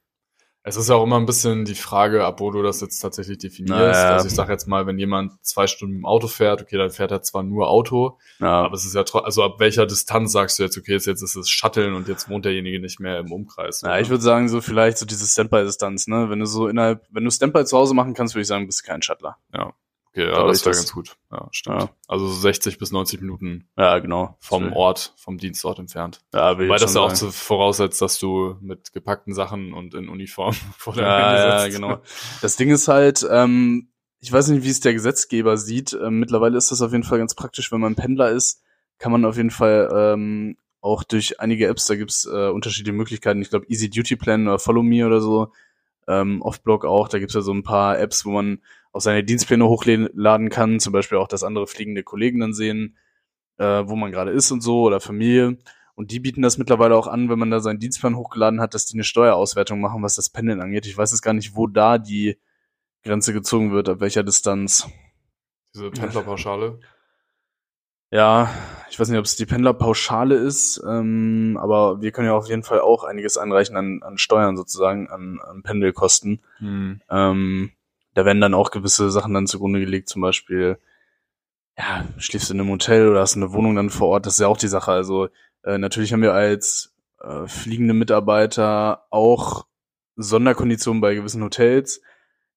[0.64, 3.39] Es ist ja auch immer ein bisschen die Frage, ab wo du das jetzt tatsächlich
[3.39, 3.80] definierst.
[3.80, 4.14] Naja.
[4.14, 7.10] Also ich sage jetzt mal, wenn jemand zwei Stunden im Auto fährt, okay, dann fährt
[7.10, 10.60] er zwar nur Auto, Ja, aber es ist ja trotzdem, also ab welcher Distanz sagst
[10.60, 13.32] du jetzt, okay, jetzt, jetzt ist es Shutteln und jetzt wohnt derjenige nicht mehr im
[13.32, 13.82] Umkreis.
[13.82, 14.02] ja, oder?
[14.02, 16.30] ich würde sagen, so vielleicht so diese Standby-Distanz, ne?
[16.30, 18.84] Wenn du so innerhalb, wenn du Standby zu Hause machen kannst, würde ich sagen, bist
[18.84, 19.38] du kein Shuttler.
[20.12, 21.16] Okay, ja, das wäre ganz gut.
[21.32, 21.82] Ja, stimmt.
[21.82, 21.89] Ja.
[22.07, 24.38] Also so 60 bis 90 Minuten Ja, genau.
[24.39, 24.76] vom So.
[24.76, 26.22] Ort, vom Dienstort entfernt.
[26.34, 30.09] Ja, will Weil das ja auch zu, voraussetzt, dass du mit gepackten Sachen und in
[30.09, 32.01] Uniform vor deinem Ja, ja, genau.
[32.41, 33.89] Das Ding ist halt, ähm,
[34.20, 35.93] ich weiß nicht, wie es der Gesetzgeber sieht.
[35.93, 38.62] Ähm, mittlerweile ist das auf jeden Fall ganz praktisch, wenn man Pendler ist,
[38.99, 43.41] kann man auf jeden Fall ähm, auch durch einige Apps, da gibt's äh, unterschiedliche Möglichkeiten.
[43.41, 45.51] Ich glaube, Easy Duty Plan oder Follow Me oder so,
[46.07, 47.07] ähm, Offblock auch.
[47.07, 48.62] Da gibt's ja so ein paar Apps, wo man
[48.92, 52.98] auch seine Dienstpläne hochladen kann, zum Beispiel auch, dass andere fliegende Kollegen dann sehen,
[53.58, 55.58] äh, wo man gerade ist und so oder Familie.
[55.96, 58.86] Und die bieten das mittlerweile auch an, wenn man da seinen Dienstplan hochgeladen hat, dass
[58.86, 60.86] die eine Steuerauswertung machen, was das Pendeln angeht.
[60.86, 62.38] Ich weiß jetzt gar nicht, wo da die
[63.04, 64.89] Grenze gezogen wird, ab welcher Distanz.
[65.74, 66.80] Diese Pendlerpauschale.
[68.14, 68.50] Ja,
[68.89, 72.64] ich weiß nicht, ob es die Pendlerpauschale ist, ähm, aber wir können ja auf jeden
[72.64, 76.42] Fall auch einiges einreichen an, an Steuern sozusagen, an, an Pendelkosten.
[76.58, 77.02] Hm.
[77.10, 77.72] Ähm,
[78.14, 80.78] da werden dann auch gewisse Sachen dann zugrunde gelegt, zum Beispiel,
[81.78, 84.39] ja, schläfst du in einem Hotel oder hast eine Wohnung dann vor Ort, das ist
[84.39, 84.91] ja auch die Sache.
[84.91, 85.30] Also
[85.64, 89.66] äh, natürlich haben wir als äh, fliegende Mitarbeiter auch
[90.16, 92.01] Sonderkonditionen bei gewissen Hotels.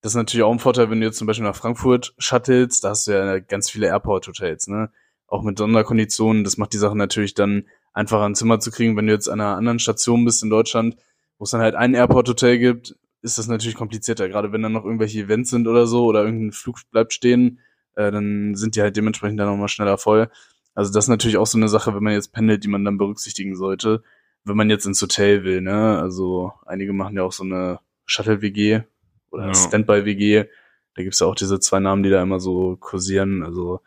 [0.01, 2.91] Das ist natürlich auch ein Vorteil, wenn du jetzt zum Beispiel nach Frankfurt shuttelst, da
[2.91, 4.91] hast du ja ganz viele Airport-Hotels, ne?
[5.27, 8.97] Auch mit Sonderkonditionen, das macht die Sache natürlich dann einfacher ein Zimmer zu kriegen.
[8.97, 10.97] Wenn du jetzt an einer anderen Station bist in Deutschland,
[11.39, 14.29] wo es dann halt ein Airport-Hotel gibt, ist das natürlich komplizierter.
[14.29, 17.59] Gerade wenn dann noch irgendwelche Events sind oder so oder irgendein Flug bleibt stehen,
[17.97, 20.31] äh, dann sind die halt dementsprechend dann nochmal schneller voll.
[20.75, 22.99] Also das ist natürlich auch so eine Sache, wenn man jetzt pendelt, die man dann
[22.99, 24.03] berücksichtigen sollte,
[24.45, 25.63] wenn man jetzt ins Hotel will.
[25.63, 25.99] Ne?
[25.99, 28.83] Also einige machen ja auch so eine Shuttle-WG
[29.31, 29.55] oder Ja.
[29.55, 30.45] Standby-WG.
[30.95, 33.43] Da gibt's ja auch diese zwei Namen, die da immer so kursieren.
[33.43, 33.81] Also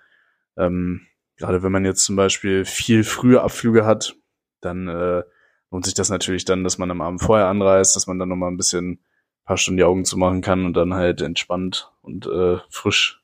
[0.57, 1.01] ähm,
[1.37, 4.15] gerade wenn man jetzt zum Beispiel viel frühe Abflüge hat,
[4.61, 5.21] dann äh,
[5.69, 8.49] lohnt sich das natürlich dann, dass man am Abend vorher anreist, dass man dann nochmal
[8.49, 8.99] ein bisschen
[9.47, 13.23] paar Stunden die Augen zumachen kann und dann halt entspannt und äh, frisch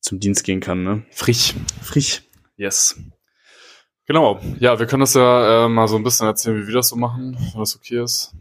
[0.00, 0.82] zum Dienst gehen kann.
[0.82, 1.04] Ne?
[1.10, 1.54] Frisch.
[1.80, 2.22] Frisch.
[2.56, 3.00] Yes.
[4.06, 4.40] Genau.
[4.58, 6.96] Ja, wir können das ja äh, mal so ein bisschen erzählen, wie wir das so
[6.96, 8.34] machen, wenn das okay ist.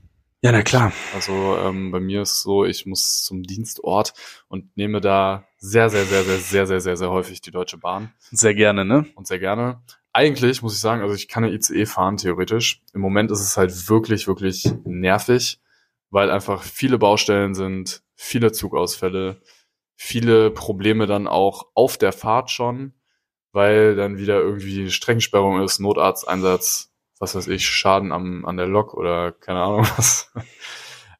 [0.44, 0.92] Ja, na klar.
[1.14, 4.14] Also ähm, bei mir ist so, ich muss zum Dienstort
[4.48, 8.12] und nehme da sehr, sehr, sehr, sehr, sehr, sehr, sehr, sehr häufig die Deutsche Bahn
[8.32, 9.06] Sehr gerne, ne?
[9.14, 9.84] und sehr gerne.
[10.14, 12.82] eigentlich muss ich sagen, also ich kann ja ICE fahren, theoretisch.
[12.96, 15.61] Im Moment ist es halt wirklich, wirklich nervig,
[16.12, 19.42] weil einfach viele Baustellen sind, viele Zugausfälle,
[19.96, 22.94] viele Probleme dann auch auf der Fahrt schon,
[23.54, 28.94] weil dann wieder irgendwie Streckensperrung ist, Notarzteinsatz, was weiß ich, Schaden am, an der Lok
[28.94, 30.32] oder keine Ahnung was.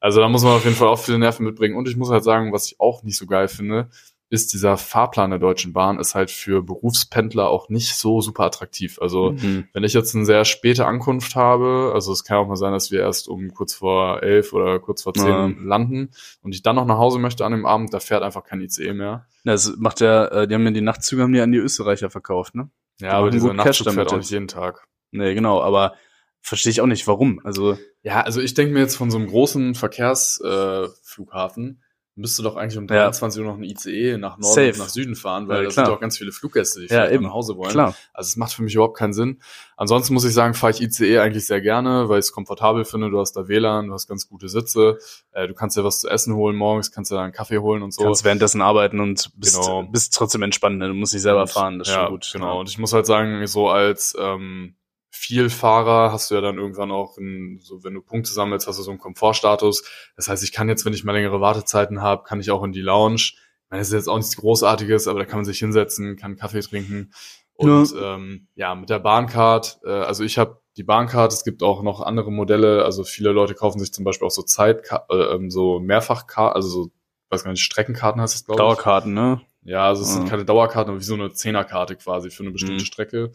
[0.00, 1.76] Also da muss man auf jeden Fall auch viele Nerven mitbringen.
[1.76, 3.88] Und ich muss halt sagen, was ich auch nicht so geil finde,
[4.32, 8.98] ist dieser Fahrplan der Deutschen Bahn ist halt für Berufspendler auch nicht so super attraktiv.
[9.00, 9.68] Also Mhm.
[9.74, 12.90] wenn ich jetzt eine sehr späte Ankunft habe, also es kann auch mal sein, dass
[12.90, 15.50] wir erst um kurz vor elf oder kurz vor zehn Ja.
[15.62, 16.10] landen
[16.42, 18.94] und ich dann noch nach Hause möchte an dem Abend, da fährt einfach kein ICE
[18.94, 19.26] mehr.
[19.44, 22.54] Das macht ja, äh, die haben ja die Nachtzüge haben die an die Österreicher verkauft,
[22.54, 22.70] ne?
[23.00, 24.22] Ja, Die aber dieser Cash Nachtzug fährt auch jetzt.
[24.22, 24.86] nicht jeden Tag.
[25.10, 25.94] Nee, genau, aber
[26.40, 27.38] verstehe ich auch nicht, warum.
[27.44, 32.56] Also, Ja, also ich denke mir jetzt von so einem großen Verkehrsflughafen äh, müsste doch
[32.56, 33.04] eigentlich um Ja.
[33.04, 34.72] 23 Uhr noch ein ICE nach Norden Safe.
[34.72, 35.86] und nach Süden fahren, weil Ja, klar.
[35.86, 37.24] sind doch ganz viele Fluggäste, die Ja, vielleicht eben.
[37.24, 37.70] nach Hause wollen.
[37.70, 37.94] klar.
[38.12, 39.40] Also es macht für mich überhaupt keinen Sinn.
[39.76, 43.08] Ansonsten muss ich sagen, fahre ich ICE eigentlich sehr gerne, weil ich es komfortabel finde.
[43.10, 44.98] Du hast da WLAN, du hast ganz gute Sitze,
[45.32, 47.82] äh, du kannst dir was zu essen holen morgens, kannst dir da einen Kaffee holen
[47.82, 48.02] und so.
[48.04, 49.84] Kannst währenddessen arbeiten und bist, Genau.
[49.84, 50.88] bist trotzdem entspannt, ne?
[50.88, 52.30] Du musst dich selber fahren, das ist ja, schon gut.
[52.32, 52.60] Genau.
[52.60, 54.74] Und ich muss halt sagen, so als ähm,
[55.22, 58.82] Vielfahrer hast du ja dann irgendwann auch, in, so wenn du Punkte sammelst, hast du
[58.82, 59.84] so einen Komfortstatus.
[60.16, 62.72] Das heißt, ich kann jetzt, wenn ich mal längere Wartezeiten habe, kann ich auch in
[62.72, 63.14] die Lounge.
[63.14, 63.38] Ich
[63.70, 66.60] meine, das ist jetzt auch nichts Großartiges, aber da kann man sich hinsetzen, kann Kaffee
[66.60, 67.12] trinken.
[67.54, 71.62] Und ja, ähm, ja mit der Bahncard, äh, also ich habe die Bahncard, es gibt
[71.62, 75.14] auch noch andere Modelle, also viele Leute kaufen sich zum Beispiel auch so Zeit, äh,
[75.16, 76.90] ähm, so Mehrfachkarten, also so,
[77.30, 78.64] weiß gar nicht, Streckenkarten heißt das, glaube ich.
[78.66, 79.40] Dauerkarten, ne?
[79.64, 80.28] Ja, also es sind Ah.
[80.30, 82.86] keine Dauerkarten, aber wie so eine Zehnerkarte quasi für eine bestimmte Mhm.
[82.86, 83.30] Strecke.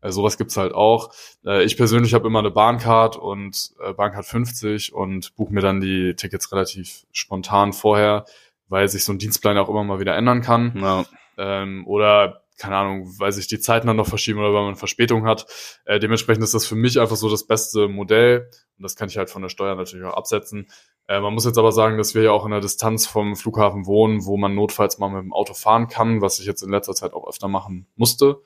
[0.00, 1.12] Äh, sowas gibt's halt auch.
[1.44, 5.80] Äh, ich persönlich habe immer eine Bahncard und äh, Bahncard 50 und buche mir dann
[5.80, 8.24] die Tickets relativ spontan vorher,
[8.68, 10.72] weil sich so ein Dienstplan auch immer mal wieder ändern kann.
[10.76, 11.04] Ja.
[11.38, 15.26] Ähm, oder keine Ahnung, weil sich die Zeiten dann noch verschieben oder weil man Verspätung
[15.26, 15.46] hat.
[15.86, 19.16] Äh, dementsprechend ist das für mich einfach so das beste Modell und das kann ich
[19.16, 20.68] halt von der Steuer natürlich auch absetzen.
[21.08, 23.86] Äh, man muss jetzt aber sagen, dass wir ja auch in der Distanz vom Flughafen
[23.86, 26.94] wohnen, wo man notfalls mal mit dem Auto fahren kann, was ich jetzt in letzter
[26.94, 28.42] Zeit auch öfter machen musste.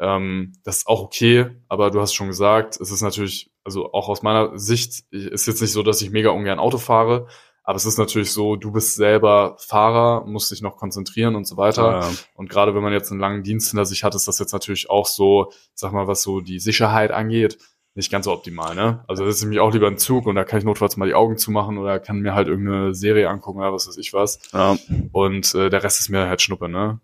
[0.00, 4.08] Ähm, das ist auch okay, aber du hast schon gesagt, es ist natürlich, also auch
[4.08, 7.26] aus meiner Sicht, ist jetzt nicht so, dass ich mega ungern Auto fahre,
[7.68, 11.58] aber es ist natürlich so, du bist selber Fahrer, musst dich noch konzentrieren und so
[11.58, 12.00] weiter.
[12.00, 12.10] Ja.
[12.34, 14.88] Und gerade wenn man jetzt einen langen Dienst hinter sich hat, ist das jetzt natürlich
[14.88, 17.58] auch so, sag mal, was so die Sicherheit angeht,
[17.94, 19.04] nicht ganz so optimal, ne?
[19.06, 21.14] Also das ist nämlich auch lieber ein Zug und da kann ich notfalls mal die
[21.14, 24.40] Augen zumachen oder kann mir halt irgendeine Serie angucken oder was weiß ich was.
[24.54, 24.78] ja.
[25.12, 27.00] Und äh, der Rest ist mir halt Schnuppe, ne?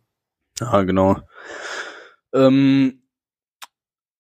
[0.61, 1.19] Ja, genau.
[2.35, 3.01] Ähm,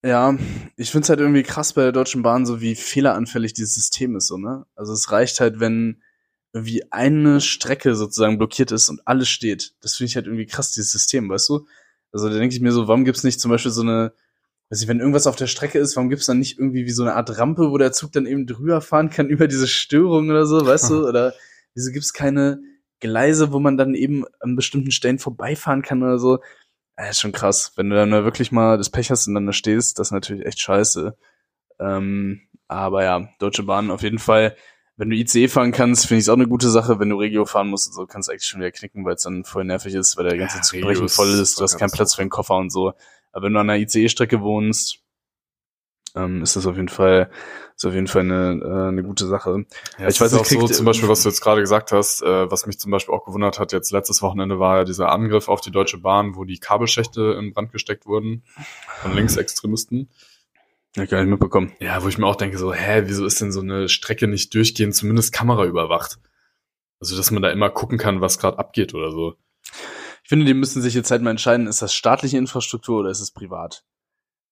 [0.04, 0.36] ja,
[0.76, 4.26] ich find's halt irgendwie krass bei der Deutschen Bahn, so wie fehleranfällig dieses System ist,
[4.28, 4.66] so, ne?
[4.76, 6.02] Also es reicht halt, wenn
[6.52, 9.74] irgendwie eine Strecke sozusagen blockiert ist und alles steht.
[9.80, 11.66] Das finde ich halt irgendwie krass, dieses System, weißt du?
[12.12, 14.12] Also da denke ich mir so, warum gibt's nicht zum Beispiel so eine,
[14.70, 17.02] weiß ich, wenn irgendwas auf der Strecke ist, warum gibt's dann nicht irgendwie wie so
[17.02, 20.46] eine Art Rampe, wo der Zug dann eben drüber fahren kann über diese Störung oder
[20.46, 21.08] so, weißt du?
[21.08, 21.34] Oder
[21.74, 22.60] wieso gibt's keine
[23.00, 26.38] Gleise, wo man dann eben an bestimmten Stellen vorbeifahren kann oder so?
[26.98, 27.72] Ja, ist schon krass.
[27.76, 30.12] Wenn du dann da wirklich mal das Pech hast und dann da stehst, das ist
[30.12, 31.16] natürlich echt scheiße.
[31.80, 34.56] Ähm, aber ja, Deutsche Bahn auf jeden Fall.
[34.96, 37.00] Wenn du ICE fahren kannst, finde ich es auch eine gute Sache.
[37.00, 39.22] Wenn du Regio fahren musst und so, kannst du eigentlich schon wieder knicken, weil es
[39.22, 41.90] dann voll nervig ist, weil der ganze Ja, Zug brechen voll ist, du hast keinen
[41.90, 42.92] Platz für den Koffer und so.
[43.32, 45.00] Aber wenn du an einer ICE-Strecke wohnst,
[46.14, 47.28] ähm, ist das auf jeden Fall,
[47.76, 49.64] ist auf jeden Fall eine, äh, eine gute Sache.
[49.98, 52.50] Ja, Ich weiß nicht, auch so zum Beispiel, was du jetzt gerade gesagt hast, äh,
[52.50, 55.60] was mich zum Beispiel auch gewundert hat, jetzt letztes Wochenende war ja dieser Angriff auf
[55.60, 58.44] die Deutsche Bahn, wo die Kabelschächte in Brand gesteckt wurden
[59.02, 60.08] von Linksextremisten.
[60.96, 61.72] Ja, gar nicht mitbekommen.
[61.80, 64.54] Ja, wo ich mir auch denke, so, hä, wieso ist denn so eine Strecke nicht
[64.54, 66.18] durchgehend zumindest Kamera überwacht?
[67.00, 69.34] Also, dass man da immer gucken kann, was gerade abgeht oder so.
[70.22, 73.20] Ich finde, die müssen sich jetzt halt mal entscheiden, ist das staatliche Infrastruktur oder ist
[73.20, 73.84] es privat?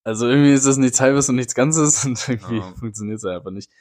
[0.03, 2.73] Also irgendwie ist das nichts Halbes und nichts Ganzes und irgendwie Ja.
[2.79, 3.71] funktioniert es einfach nicht.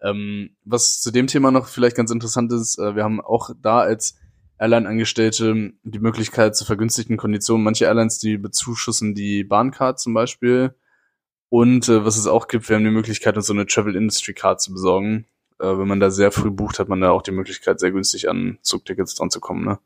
[0.00, 3.80] Ähm, was zu dem Thema noch vielleicht ganz interessant ist, äh, wir haben auch da
[3.80, 4.16] als
[4.58, 7.64] Airline-Angestellte die Möglichkeit zu vergünstigten Konditionen.
[7.64, 10.74] Manche Airlines, die bezuschussen die Bahncard zum Beispiel.
[11.48, 14.34] Und äh, was es auch gibt, wir haben die Möglichkeit, uns so eine Travel Industry
[14.34, 15.26] Card zu besorgen.
[15.60, 18.28] Äh, wenn man da sehr früh bucht, hat man da auch die Möglichkeit, sehr günstig
[18.28, 19.64] an Zugtickets dran zu kommen.
[19.64, 19.78] Ne?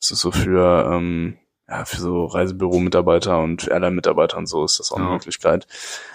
[0.00, 1.36] Das ist so für, ähm,
[1.70, 5.12] ja, für so Reisebüro-Mitarbeiter und Airline-Mitarbeiter und so ist das auch eine Ja.
[5.12, 5.66] Möglichkeit.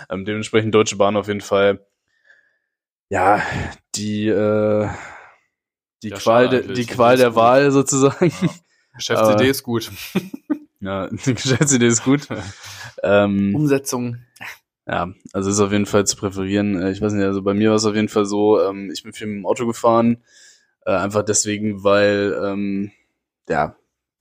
[0.10, 1.86] Ähm, dementsprechend Deutsche Bahn auf jeden Fall,
[3.10, 3.41] ja,
[3.95, 4.89] die, äh,
[6.03, 7.36] die Ja, Qual, de, die Qual der gut.
[7.38, 8.32] Wahl sozusagen.
[8.41, 8.49] Ja.
[8.97, 9.91] Geschäftsidee ist gut.
[10.82, 12.28] Ja, die Geschäftsidee ist gut.
[13.01, 14.18] ähm, Umsetzung.
[14.86, 16.80] ja, also ist auf jeden Fall zu präferieren.
[16.80, 19.01] Äh, Ich weiß nicht, also bei mir war es auf jeden Fall so, ähm, ich
[19.01, 20.22] bin viel mit dem Auto gefahren,
[20.86, 22.91] äh, einfach deswegen, weil, ähm,
[23.49, 23.76] ja,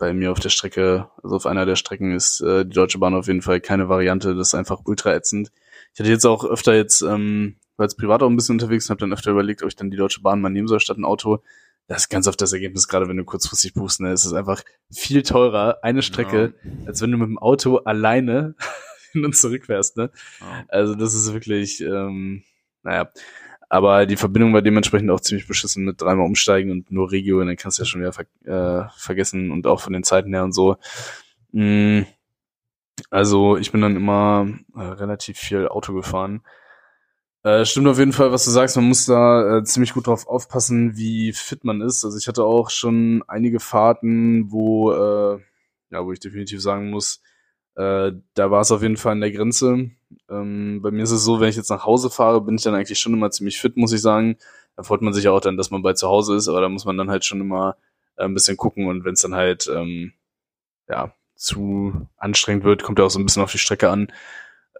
[0.05, 3.14] bei mir auf der Strecke, also auf einer der Strecken ist äh, die Deutsche Bahn
[3.14, 4.34] auf jeden Fall keine Variante.
[4.34, 5.50] Das ist einfach ultra ätzend.
[5.94, 8.90] Ich hatte jetzt auch öfter jetzt, ähm, war jetzt privat auch ein bisschen unterwegs und
[8.90, 11.07] habe dann öfter überlegt, ob ich dann die Deutsche Bahn mal nehmen soll statt ein
[11.07, 11.42] Auto.
[11.86, 14.11] Das ist ganz oft das Ergebnis, gerade wenn du kurzfristig buchst, ne?
[14.11, 16.52] Es ist einfach viel teurer, eine Strecke,
[16.84, 18.55] als wenn du mit dem Auto alleine
[19.12, 20.11] hin und zurück fährst, ne?
[20.40, 20.64] Ja.
[20.68, 22.42] Also das ist wirklich, ähm,
[22.82, 23.11] naja.
[23.69, 27.47] Aber die Verbindung war dementsprechend auch ziemlich beschissen mit dreimal umsteigen und nur Regio, und
[27.47, 30.45] dann kannst du ja schon wieder ver äh, vergessen und auch von den Zeiten her
[30.45, 30.77] und so.
[31.53, 32.03] Mm,
[33.11, 36.43] also ich bin dann immer äh, relativ viel Auto gefahren.
[37.45, 38.77] Äh, stimmt auf jeden Fall, was du sagst.
[38.77, 42.05] Man muss da äh, ziemlich gut drauf aufpassen, wie fit man ist.
[42.05, 45.41] Also ich hatte auch schon einige Fahrten, wo, äh,
[45.91, 47.21] ja, wo ich definitiv sagen muss,
[47.77, 49.91] äh, da war es auf jeden Fall an der Grenze.
[50.29, 52.75] Ähm, bei mir ist es so, wenn ich jetzt nach Hause fahre, bin ich dann
[52.75, 54.37] eigentlich schon immer ziemlich fit, muss ich sagen.
[54.77, 56.85] Da freut man sich auch dann, dass man bei zu Hause ist, aber da muss
[56.85, 57.77] man dann halt schon immer
[58.17, 60.12] äh, ein bisschen gucken und wenn es dann halt ähm,
[60.89, 64.09] ja zu anstrengend wird, kommt ja auch so ein bisschen auf die Strecke an.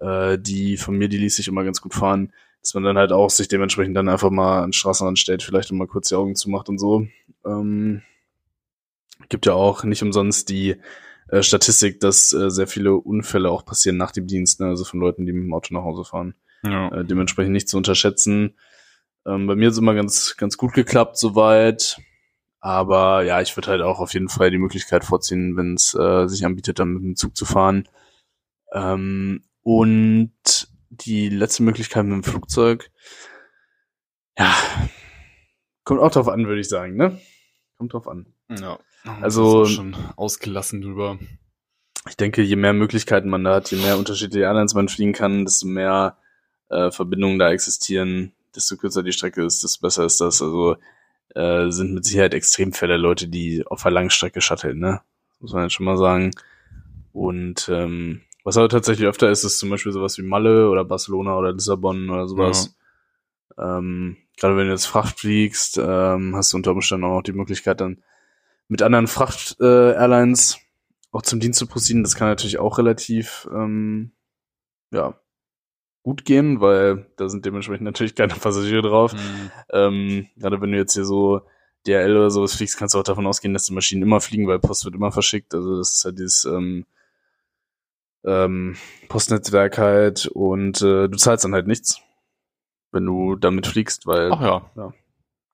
[0.01, 3.12] Äh, die von mir, die ließ sich immer ganz gut fahren, dass man dann halt
[3.12, 6.68] auch sich dementsprechend dann einfach mal an Straßenrand stellt, vielleicht mal kurz die Augen zumacht
[6.68, 7.07] und so.
[7.45, 8.03] Ähm,
[9.28, 10.76] gibt ja auch nicht umsonst die
[11.35, 14.66] äh, Statistik, dass äh, sehr viele Unfälle auch passieren nach dem Dienst, ne?
[14.66, 16.35] also von Leuten, die mit dem Auto nach Hause fahren.
[16.62, 16.93] Ja.
[16.93, 18.57] Äh, dementsprechend nicht zu unterschätzen.
[19.26, 21.99] Ähm, bei mir ist immer ganz, ganz gut geklappt soweit.
[22.61, 26.28] Aber ja, ich würde halt auch auf jeden Fall die Möglichkeit vorziehen, wenn es äh,
[26.28, 27.89] sich anbietet, dann mit dem Zug zu fahren.
[28.72, 32.91] Ähm, und die letzte Möglichkeit mit dem Flugzeug,
[34.39, 34.55] ja,
[35.82, 37.20] kommt auch drauf an, würde ich sagen, ne?
[37.76, 38.32] Kommt drauf an.
[38.49, 38.78] ja.
[39.20, 41.18] Also- schon ausgelassen drüber.
[42.09, 45.44] Ich denke, je mehr Möglichkeiten man da hat, je mehr unterschiedliche Airlines man fliegen kann,
[45.46, 46.18] desto mehr
[46.68, 50.42] äh, Verbindungen da existieren, desto kürzer die Strecke ist, desto besser ist das.
[50.42, 50.76] Also
[51.34, 55.00] äh, sind mit Sicherheit Extremfälle Leute, die auf der Langstrecke shutteln, ne?
[55.40, 56.32] Muss man jetzt schon mal sagen.
[57.12, 61.36] Und ähm, was aber tatsächlich öfter ist, ist zum Beispiel sowas wie Malle oder Barcelona
[61.38, 62.76] oder Lissabon oder sowas.
[63.59, 67.32] Ähm, Gerade wenn du jetzt Fracht fliegst, ähm, hast du unter Umständen auch noch die
[67.32, 68.02] Möglichkeit, dann
[68.68, 70.58] mit anderen Fracht-Airlines
[71.12, 72.02] auch zum Dienst zu proceeden.
[72.02, 74.12] Das kann natürlich auch relativ ähm,
[74.90, 75.18] ja,
[76.02, 79.12] gut gehen, weil da sind dementsprechend natürlich keine Passagiere drauf.
[79.12, 79.50] Mhm.
[79.70, 81.42] Ähm, gerade wenn du jetzt hier so
[81.86, 84.58] DRL oder sowas fliegst, kannst du auch davon ausgehen, dass die Maschinen immer fliegen, weil
[84.58, 85.54] Post wird immer verschickt.
[85.54, 86.86] Also das ist halt dieses ähm,
[88.24, 88.76] ähm,
[89.08, 92.00] Postnetzwerk halt und äh, du zahlst dann halt nichts,
[92.90, 94.94] wenn du damit fliegst, weil Ach ja.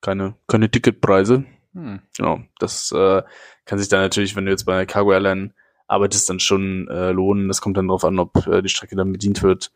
[0.00, 1.44] keine, keine Ticketpreise.
[1.74, 2.00] Hm.
[2.16, 3.22] Genau, das äh,
[3.64, 5.54] kann sich dann natürlich, wenn du jetzt bei einer Cargo Airline
[5.86, 7.48] arbeitest, dann schon äh, lohnen.
[7.48, 9.72] Das kommt dann darauf an, ob äh, die Strecke dann bedient wird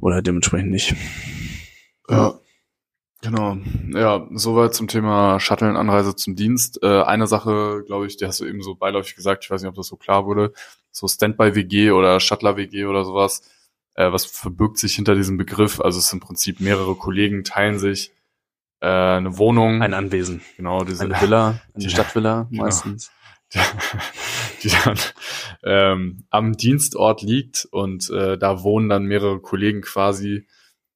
[0.00, 0.94] oder dementsprechend nicht.
[2.08, 2.38] Ja.
[3.20, 3.56] Genau.
[3.94, 6.80] Ja, soweit zum Thema Shuttle und Anreise zum Dienst.
[6.84, 9.68] Äh, eine Sache, glaube ich, die hast du eben so beiläufig gesagt, ich weiß nicht,
[9.68, 10.52] ob das so klar wurde,
[10.92, 13.42] so Standby-WG oder Shuttler-WG oder sowas.
[13.94, 15.80] Äh, was verbirgt sich hinter diesem Begriff?
[15.80, 18.12] Also es sind im Prinzip mehrere Kollegen teilen sich
[18.80, 19.82] äh, eine Wohnung.
[19.82, 22.64] Ein Anwesen, genau, diese, eine Villa, eine Die- Stadtvilla genau.
[22.64, 23.10] meistens.
[23.54, 23.58] die,
[24.62, 24.98] die dann
[25.64, 30.46] ähm, am Dienstort liegt und äh, da wohnen dann mehrere Kollegen quasi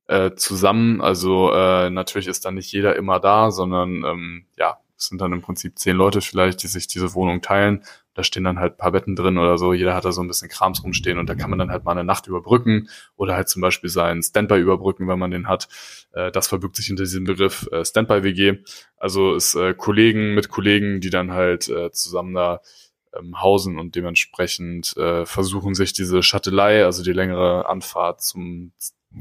[0.07, 1.01] äh, zusammen.
[1.01, 5.33] Also äh, natürlich ist dann nicht jeder immer da, sondern ähm, ja, es sind dann
[5.33, 7.83] im Prinzip zehn Leute vielleicht, die sich diese Wohnung teilen.
[8.15, 9.73] Da stehen dann halt paar Betten drin oder so.
[9.73, 11.93] Jeder hat da so ein bisschen Krams rumstehen und da kann man dann halt mal
[11.93, 15.69] eine Nacht überbrücken oder halt zum Beispiel seinen Standby überbrücken, wenn man den hat.
[16.13, 18.59] Äh, das verbirgt sich hinter diesem Begriff äh, Standby-WG.
[18.97, 22.61] Also ist äh, Kollegen mit Kollegen, die dann halt zusammen da
[23.19, 24.95] ähm, hausen und dementsprechend
[25.25, 28.73] versuchen sich diese Shuttelei, also die längere Anfahrt zum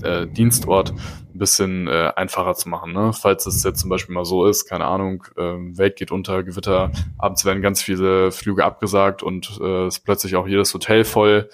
[0.02, 0.94] äh, Dienstort,
[1.34, 2.94] ein bisschen äh, einfacher zu machen.
[2.94, 3.12] Ne?
[3.14, 6.92] Falls es jetzt zum Beispiel mal so ist, keine Ahnung, ähm, Welt geht unter, Gewitter,
[7.18, 11.50] abends werden ganz viele Flüge abgesagt und äh, ist plötzlich auch jedes Hotel voll,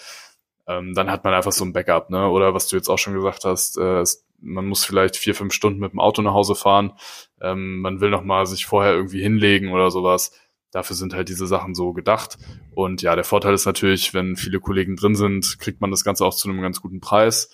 [0.67, 2.09] ähm, dann hat man einfach so ein Backup.
[2.09, 2.29] Ne?
[2.29, 5.53] Oder was du jetzt auch schon gesagt hast, äh, es, man muss vielleicht vier, fünf
[5.53, 6.93] Stunden mit dem Auto nach Hause fahren,
[7.41, 10.31] ähm, man will noch mal sich vorher irgendwie hinlegen oder sowas.
[10.71, 12.37] Dafür sind halt diese Sachen so gedacht.
[12.75, 16.25] Und ja, der Vorteil ist natürlich, wenn viele Kollegen drin sind, kriegt man das Ganze
[16.25, 17.49] auch zu einem ganz guten Preis.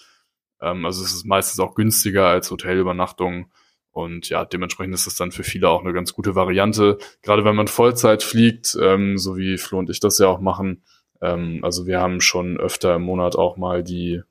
[0.64, 3.51] Ähm, also es ist meistens auch günstiger als Hotelübernachtung.
[3.91, 6.97] Und ja, dementsprechend ist es dann für viele auch eine ganz gute Variante.
[7.22, 10.84] Gerade wenn man Vollzeit fliegt, ähm, so wie Flo und ich das ja auch machen.
[11.22, 14.22] Ähm, also wir haben schon öfter im Monat auch mal die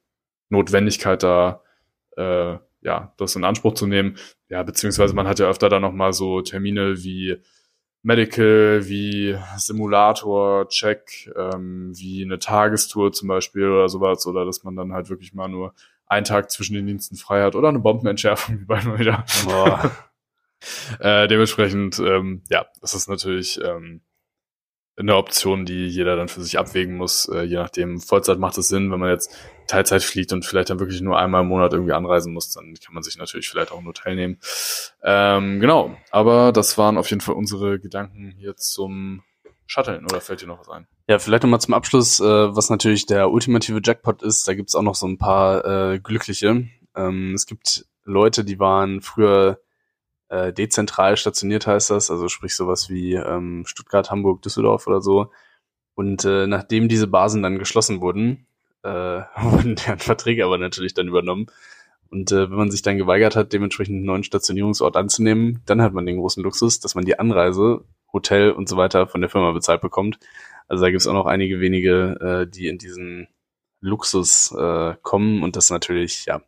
[0.49, 1.63] Notwendigkeit da,
[2.17, 4.17] äh, ja, das in Anspruch zu nehmen.
[4.49, 7.37] Ja, beziehungsweise man hat ja öfter da noch mal so Termine wie
[8.03, 14.75] Medical, wie Simulator, Check, ähm, wie eine Tagestour zum Beispiel oder sowas, oder dass man
[14.75, 15.73] dann halt wirklich mal nur
[16.13, 19.25] einen Tag zwischen den Diensten frei hat oder eine Bombenentschärfung wie bei mal wieder.
[19.45, 19.91] Boah.
[21.01, 24.01] Äh, dementsprechend, ähm, ja, das ist natürlich ähm,
[24.97, 27.29] eine Option, die jeder dann für sich abwägen muss.
[27.29, 29.35] Äh, je nachdem, Vollzeit macht es Sinn, wenn man jetzt
[29.67, 32.95] Teilzeit fliegt und vielleicht dann wirklich nur einmal im Monat irgendwie anreisen muss, dann kann
[32.95, 34.39] man sich natürlich vielleicht auch ein Hotel nehmen.
[35.03, 39.25] Ähm, genau, aber das waren auf jeden Fall unsere Gedanken hier zum
[39.67, 40.87] Shutteln, oder fällt dir noch was ein?
[41.09, 44.83] Ja, vielleicht nochmal zum Abschluss, äh, was natürlich der ultimative Jackpot ist, da gibt's auch
[44.83, 46.69] noch so ein paar äh, Glückliche.
[46.95, 49.61] Ähm, es gibt Leute, die waren früher
[50.29, 55.31] äh, dezentral stationiert, heißt das, also sprich sowas wie ähm, Stuttgart, Hamburg, Düsseldorf oder so.
[55.95, 58.47] Und äh, nachdem diese Basen dann geschlossen wurden,
[58.83, 58.89] äh,
[59.43, 61.47] wurden deren Verträge aber natürlich dann übernommen.
[62.11, 65.95] Und äh, wenn man sich dann geweigert hat, dementsprechend einen neuen Stationierungsort anzunehmen, dann hat
[65.95, 69.53] man den großen Luxus, dass man die Anreise, Hotel und so weiter von der Firma
[69.53, 70.19] bezahlt bekommt.
[70.69, 73.29] Also da gibt es auch noch einige wenige, äh, die in diesen
[73.81, 76.43] Luxus äh, kommen und das natürlich, ja,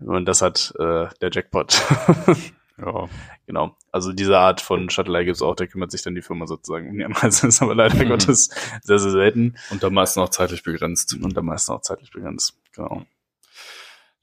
[0.00, 1.80] man das hat, äh, der Jackpot.
[2.78, 3.08] Ja.
[3.46, 3.76] Genau.
[3.92, 6.98] Also diese Art von Shuttle gibt's auch, da kümmert sich dann die Firma sozusagen um
[6.98, 7.04] die
[7.46, 8.08] ist aber leider Mhm.
[8.08, 8.48] Gottes
[8.82, 11.14] sehr, sehr selten Und dann meistens auch zeitlich begrenzt.
[11.14, 12.58] und am meisten auch zeitlich begrenzt.
[12.72, 13.04] Genau.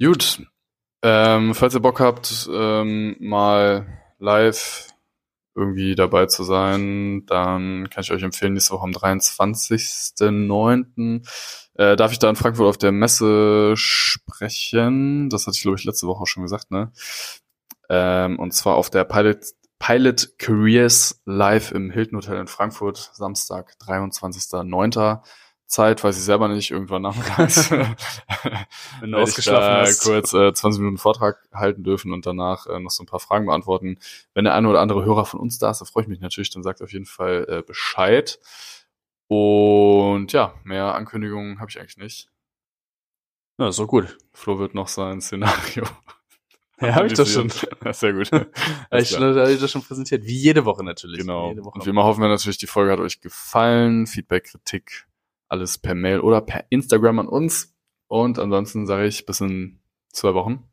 [0.01, 0.45] Gut.
[1.03, 4.88] Ähm, falls ihr Bock habt, ähm, mal live
[5.60, 11.26] irgendwie dabei zu sein, dann kann ich euch empfehlen, nächste Woche am 23.09.
[11.76, 15.30] Äh, darf ich da in Frankfurt auf der Messe sprechen.
[15.30, 16.91] Das hatte ich, glaube ich, letzte Woche auch schon gesagt, ne?
[17.89, 19.45] Ähm, und zwar auf der Pilot,
[19.80, 25.22] Pilot Careers live im Hilton Hotel in Frankfurt, Samstag, 23.09.
[25.70, 27.70] Zeit, weiß ich selber nicht, irgendwann nachmittags.
[27.72, 27.95] Wenn
[29.11, 30.03] du ich ausgeschlafen da hast.
[30.03, 33.45] kurz äh, 20 Minuten Vortrag halten dürfen und danach äh, noch so ein paar Fragen
[33.45, 33.99] beantworten.
[34.34, 36.49] Wenn der eine oder andere Hörer von uns da ist, da freue ich mich natürlich,
[36.49, 38.39] dann sagt auf jeden Fall äh, Bescheid.
[39.28, 42.30] Und ja, mehr Ankündigungen habe ich eigentlich nicht.
[43.59, 44.17] Ja, ist doch gut.
[44.34, 45.84] Flo wird noch sein Szenario.
[46.82, 47.49] Ja, hab ich doch schon.
[47.91, 48.32] Sehr gut.
[48.32, 50.24] Ich habe ich das schon präsentiert.
[50.24, 51.20] Wie jede Woche natürlich.
[51.20, 51.49] Genau.
[51.49, 51.78] Jede Woche.
[51.78, 54.07] Und wie immer hoffen wir natürlich, die Folge hat euch gefallen.
[54.07, 55.09] Feedback, Kritik,
[55.50, 57.76] alles per Mail oder per Instagram an uns.
[58.08, 59.80] Und ansonsten sage ich bis in
[60.12, 60.64] zwei Wochen.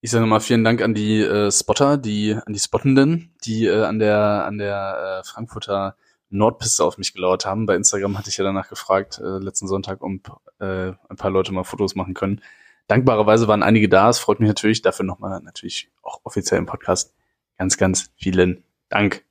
[0.00, 3.82] Ich sage nochmal vielen Dank an die äh, Spotter, die an die Spottenden, die äh,
[3.82, 5.96] an der an der äh, Frankfurter
[6.30, 7.66] Nordpiste auf mich gelauert haben.
[7.66, 11.52] Bei Instagram hatte ich ja danach gefragt äh, letzten Sonntag, ob äh, ein paar Leute
[11.52, 12.40] mal Fotos machen können.
[12.86, 14.08] Dankbarerweise waren einige da.
[14.08, 14.82] Es freut mich natürlich.
[14.82, 17.14] Dafür nochmal natürlich auch offiziell im Podcast
[17.56, 19.24] ganz ganz vielen Dank.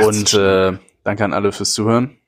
[0.00, 2.18] Und äh, danke an alle fürs Zuhören.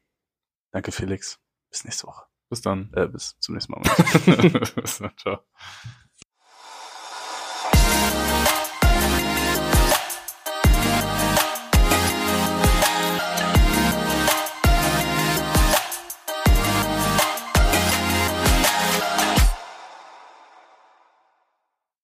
[0.70, 1.40] Danke Felix.
[1.70, 2.24] Bis nächste Woche.
[2.48, 2.92] bis dann.
[2.94, 3.82] Äh, bis zum nächsten Mal.
[4.74, 5.12] bis dann.
[5.16, 5.40] Ciao.